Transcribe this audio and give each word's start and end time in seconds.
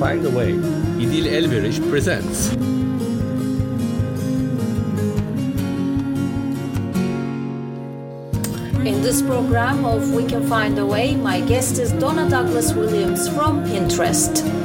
Find 0.00 0.26
a 0.26 0.30
Way, 0.30 0.54
İdil 1.00 1.26
Elveriş 1.26 1.80
presents. 1.90 2.52
In 8.84 9.02
this 9.02 9.22
program 9.22 9.84
of 9.84 10.14
We 10.16 10.28
Can 10.28 10.42
Find 10.42 10.78
a 10.78 10.86
Way, 10.86 11.16
my 11.16 11.48
guest 11.48 11.78
is 11.78 11.92
Donna 12.00 12.30
Douglas 12.30 12.74
Williams 12.74 13.28
from 13.28 13.64
Pinterest. 13.64 14.59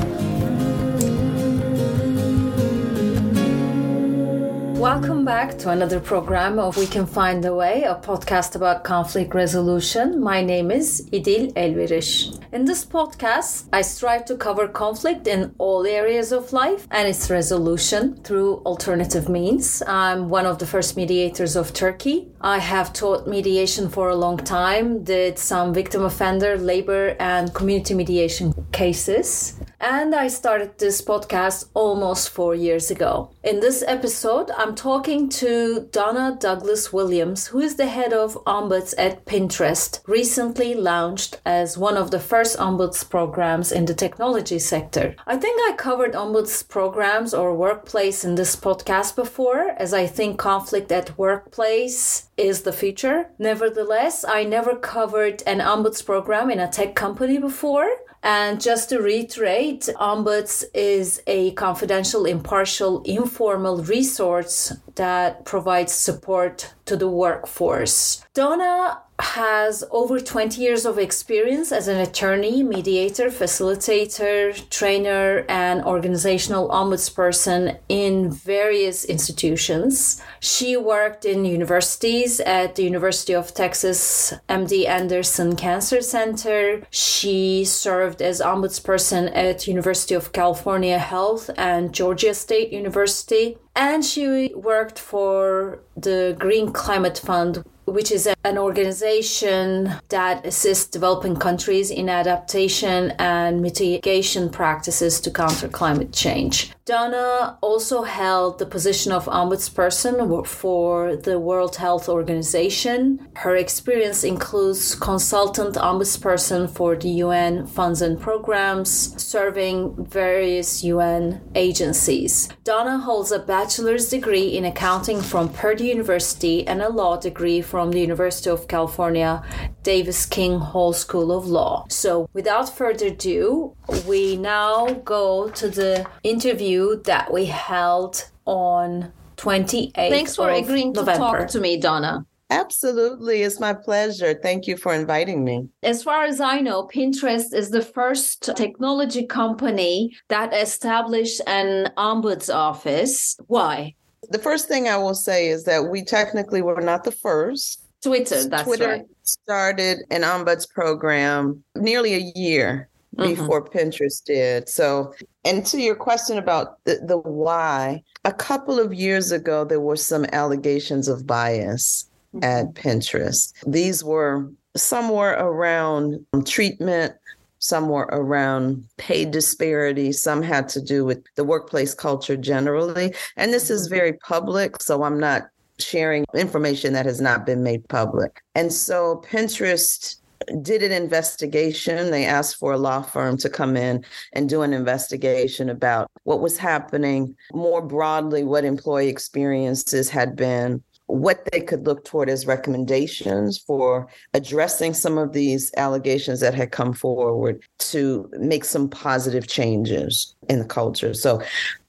Back 5.45 5.59
to 5.59 5.69
another 5.69 5.99
program 5.99 6.57
of 6.57 6.75
We 6.75 6.87
Can 6.87 7.05
Find 7.05 7.45
a 7.45 7.53
Way, 7.53 7.83
a 7.83 7.93
podcast 7.93 8.55
about 8.55 8.83
conflict 8.83 9.35
resolution. 9.35 10.19
My 10.19 10.41
name 10.41 10.71
is 10.71 11.07
İdil 11.11 11.53
Elveriş. 11.55 12.31
In 12.51 12.65
this 12.65 12.83
podcast, 12.85 13.65
I 13.71 13.83
strive 13.83 14.25
to 14.25 14.37
cover 14.37 14.67
conflict 14.67 15.27
in 15.27 15.51
all 15.59 15.85
areas 15.85 16.31
of 16.31 16.51
life 16.53 16.87
and 16.89 17.07
its 17.07 17.29
resolution 17.29 18.15
through 18.23 18.61
alternative 18.65 19.29
means. 19.29 19.83
I'm 19.87 20.29
one 20.31 20.47
of 20.47 20.57
the 20.57 20.65
first 20.65 20.97
mediators 20.97 21.55
of 21.55 21.73
Turkey. 21.73 22.27
I 22.41 22.57
have 22.57 22.91
taught 22.93 23.27
mediation 23.27 23.89
for 23.89 24.09
a 24.09 24.15
long 24.15 24.37
time, 24.37 25.03
did 25.03 25.37
some 25.37 25.73
victim 25.73 26.05
offender, 26.05 26.57
labor, 26.57 27.15
and 27.19 27.53
community 27.53 27.93
mediation 27.93 28.53
cases. 28.71 29.53
And 29.79 30.15
I 30.15 30.27
started 30.27 30.77
this 30.77 31.01
podcast 31.01 31.67
almost 31.73 32.29
four 32.29 32.55
years 32.55 32.89
ago. 32.89 33.31
In 33.43 33.59
this 33.59 33.83
episode, 33.87 34.49
I'm 34.57 34.73
talking 34.73 35.29
to 35.29 35.87
Donna 35.91 36.37
Douglas 36.39 36.93
Williams, 36.93 37.47
who 37.47 37.59
is 37.59 37.75
the 37.75 37.87
head 37.87 38.13
of 38.13 38.35
Ombuds 38.45 38.93
at 38.97 39.25
Pinterest, 39.25 39.99
recently 40.07 40.73
launched 40.73 41.41
as 41.45 41.77
one 41.77 41.97
of 41.97 42.11
the 42.11 42.19
first 42.19 42.57
Ombuds 42.57 43.07
programs 43.09 43.71
in 43.71 43.85
the 43.85 43.93
technology 43.93 44.59
sector. 44.59 45.15
I 45.27 45.37
think 45.37 45.59
I 45.61 45.75
covered 45.75 46.13
Ombuds 46.13 46.67
programs 46.67 47.33
or 47.33 47.55
workplace 47.55 48.23
in 48.23 48.35
this 48.35 48.55
podcast 48.55 49.15
before, 49.15 49.75
as 49.77 49.93
I 49.93 50.07
think 50.07 50.39
conflict 50.39 50.91
at 50.91 51.17
workplace 51.17 52.29
is 52.37 52.61
the 52.61 52.73
future. 52.73 53.29
Nevertheless, 53.37 54.25
I 54.27 54.43
never 54.43 54.75
covered 54.75 55.43
an 55.45 55.59
Ombuds 55.59 56.05
program 56.05 56.49
in 56.49 56.59
a 56.59 56.71
tech 56.71 56.95
company 56.95 57.37
before. 57.37 57.89
And 58.25 58.59
just 58.59 58.89
to 58.89 58.99
reiterate, 59.01 59.81
Ombuds 59.99 60.63
is 60.73 61.21
a 61.27 61.51
confidential, 61.51 62.25
impartial, 62.25 63.03
informal 63.03 63.83
resource 63.83 64.73
that 64.95 65.45
provides 65.45 65.93
support 65.93 66.73
to 66.85 66.97
the 66.97 67.07
workforce. 67.07 68.25
Donna 68.33 69.03
has 69.19 69.83
over 69.91 70.19
20 70.19 70.61
years 70.61 70.85
of 70.85 70.97
experience 70.97 71.71
as 71.71 71.87
an 71.87 71.97
attorney, 71.97 72.63
mediator, 72.63 73.27
facilitator, 73.27 74.69
trainer, 74.69 75.45
and 75.47 75.83
organizational 75.83 76.69
ombudsperson 76.69 77.77
in 77.87 78.29
various 78.29 79.05
institutions. 79.05 80.21
She 80.39 80.75
worked 80.75 81.23
in 81.25 81.45
universities 81.45 82.39
at 82.41 82.75
the 82.75 82.83
University 82.83 83.33
of 83.33 83.53
Texas 83.53 84.33
MD 84.49 84.85
Anderson 84.85 85.55
Cancer 85.55 86.01
Center. 86.01 86.83
She 86.89 87.63
served 87.63 88.21
as 88.21 88.41
ombudsperson 88.41 89.35
at 89.35 89.67
University 89.67 90.13
of 90.13 90.33
California 90.33 90.99
Health 90.99 91.49
and 91.57 91.93
Georgia 91.93 92.33
State 92.33 92.71
University. 92.71 93.57
And 93.75 94.05
she 94.05 94.53
worked 94.55 94.97
for 94.97 95.79
the 95.97 96.35
Green 96.39 96.71
Climate 96.71 97.17
Fund, 97.17 97.63
which 97.85 98.11
is 98.11 98.27
an 98.43 98.57
organization 98.57 99.93
that 100.09 100.45
assists 100.45 100.87
developing 100.87 101.35
countries 101.35 101.91
in 101.91 102.09
adaptation 102.09 103.11
and 103.19 103.61
mitigation 103.61 104.49
practices 104.49 105.19
to 105.21 105.31
counter 105.31 105.67
climate 105.67 106.11
change. 106.11 106.71
Donna 106.85 107.57
also 107.61 108.03
held 108.03 108.59
the 108.59 108.65
position 108.65 109.11
of 109.11 109.25
ombudsperson 109.25 110.45
for 110.45 111.15
the 111.15 111.39
World 111.39 111.75
Health 111.75 112.07
Organization. 112.07 113.27
Her 113.35 113.55
experience 113.55 114.23
includes 114.23 114.93
consultant 114.93 115.75
ombudsperson 115.75 116.69
for 116.69 116.95
the 116.95 117.09
UN 117.25 117.65
funds 117.65 118.03
and 118.03 118.19
programs, 118.19 118.89
serving 119.21 120.05
various 120.05 120.83
UN 120.83 121.41
agencies. 121.55 122.49
Donna 122.63 122.99
holds 122.99 123.31
a 123.31 123.39
bachelor's 123.39 124.09
degree 124.09 124.55
in 124.55 124.65
accounting 124.65 125.21
from 125.21 125.49
Purdue 125.49 125.85
University 125.85 126.67
and 126.67 126.83
a 126.83 126.89
law 126.89 127.17
degree 127.17 127.61
from 127.61 127.74
the 127.91 127.99
University 127.99 128.49
of 128.49 128.67
California 128.67 129.43
Davis 129.83 130.25
King 130.25 130.59
Hall 130.59 130.93
School 130.93 131.31
of 131.31 131.47
Law. 131.47 131.85
So, 131.89 132.29
without 132.33 132.75
further 132.75 133.07
ado, 133.07 133.75
we 134.07 134.37
now 134.37 134.87
go 135.05 135.49
to 135.49 135.69
the 135.69 136.05
interview 136.23 137.01
that 137.03 137.31
we 137.31 137.45
held 137.45 138.29
on 138.45 139.11
28th 139.37 139.93
Thanks 139.93 140.35
for 140.35 140.49
agreeing 140.49 140.93
November. 140.93 141.13
to 141.13 141.17
talk 141.17 141.47
to 141.49 141.59
me, 141.59 141.77
Donna. 141.77 142.25
Absolutely. 142.49 143.41
It's 143.41 143.59
my 143.59 143.73
pleasure. 143.73 144.39
Thank 144.41 144.67
you 144.67 144.77
for 144.77 144.93
inviting 144.93 145.43
me. 145.43 145.67
As 145.81 146.03
far 146.03 146.25
as 146.25 146.39
I 146.39 146.59
know, 146.59 146.87
Pinterest 146.87 147.53
is 147.53 147.71
the 147.71 147.81
first 147.81 148.51
technology 148.55 149.25
company 149.25 150.15
that 150.29 150.53
established 150.53 151.41
an 151.47 151.91
ombuds 151.97 152.53
office. 152.53 153.35
Why? 153.47 153.95
The 154.29 154.39
first 154.39 154.67
thing 154.67 154.87
I 154.87 154.97
will 154.97 155.15
say 155.15 155.47
is 155.47 155.63
that 155.65 155.85
we 155.89 156.03
technically 156.03 156.61
were 156.61 156.81
not 156.81 157.03
the 157.03 157.11
first. 157.11 157.81
Twitter, 158.01 158.43
that's 158.47 158.63
Twitter 158.63 158.87
right. 158.87 159.05
started 159.23 159.99
an 160.11 160.21
ombuds 160.21 160.69
program 160.69 161.63
nearly 161.75 162.13
a 162.13 162.31
year 162.35 162.87
Mhm. 163.17 163.35
before 163.35 163.63
Pinterest 163.65 164.23
did. 164.23 164.69
So, 164.69 165.13
and 165.43 165.65
to 165.67 165.81
your 165.81 165.95
question 165.95 166.37
about 166.37 166.83
the, 166.83 166.99
the 167.03 167.17
why, 167.17 168.03
a 168.25 168.33
couple 168.33 168.79
of 168.79 168.93
years 168.93 169.31
ago, 169.31 169.63
there 169.63 169.79
were 169.79 169.95
some 169.95 170.25
allegations 170.33 171.07
of 171.07 171.25
bias 171.25 172.05
at 172.41 172.73
Pinterest. 172.73 173.53
These 173.65 174.03
were 174.03 174.49
somewhere 174.75 175.33
around 175.39 176.25
treatment, 176.45 177.13
somewhere 177.59 178.07
around 178.11 178.83
pay 178.97 179.25
disparity. 179.25 180.11
Some 180.11 180.41
had 180.41 180.69
to 180.69 180.81
do 180.81 181.05
with 181.05 181.23
the 181.35 181.43
workplace 181.43 181.93
culture 181.93 182.37
generally. 182.37 183.13
And 183.37 183.53
this 183.53 183.69
is 183.69 183.87
very 183.87 184.13
public, 184.13 184.81
so 184.81 185.03
I'm 185.03 185.19
not 185.19 185.43
sharing 185.79 186.25
information 186.33 186.93
that 186.93 187.05
has 187.05 187.19
not 187.19 187.45
been 187.45 187.63
made 187.63 187.87
public. 187.89 188.41
And 188.55 188.71
so 188.71 189.23
Pinterest 189.29 190.15
did 190.61 190.83
an 190.83 190.91
investigation. 190.91 192.11
They 192.11 192.25
asked 192.25 192.57
for 192.57 192.73
a 192.73 192.77
law 192.77 193.01
firm 193.01 193.37
to 193.37 193.49
come 193.49 193.75
in 193.75 194.05
and 194.33 194.47
do 194.47 194.61
an 194.61 194.73
investigation 194.73 195.69
about 195.69 196.09
what 196.23 196.41
was 196.41 196.57
happening, 196.57 197.35
more 197.53 197.81
broadly, 197.81 198.43
what 198.43 198.65
employee 198.65 199.09
experiences 199.09 200.09
had 200.09 200.35
been, 200.35 200.83
what 201.07 201.47
they 201.51 201.61
could 201.61 201.85
look 201.85 202.03
toward 202.03 202.29
as 202.29 202.47
recommendations 202.47 203.57
for 203.57 204.07
addressing 204.33 204.93
some 204.93 205.17
of 205.17 205.33
these 205.33 205.71
allegations 205.77 206.39
that 206.39 206.53
had 206.53 206.71
come 206.71 206.93
forward 206.93 207.61
to 207.77 208.29
make 208.39 208.65
some 208.65 208.89
positive 208.89 209.47
changes 209.47 210.35
in 210.49 210.59
the 210.59 210.65
culture. 210.65 211.13
So 211.13 211.41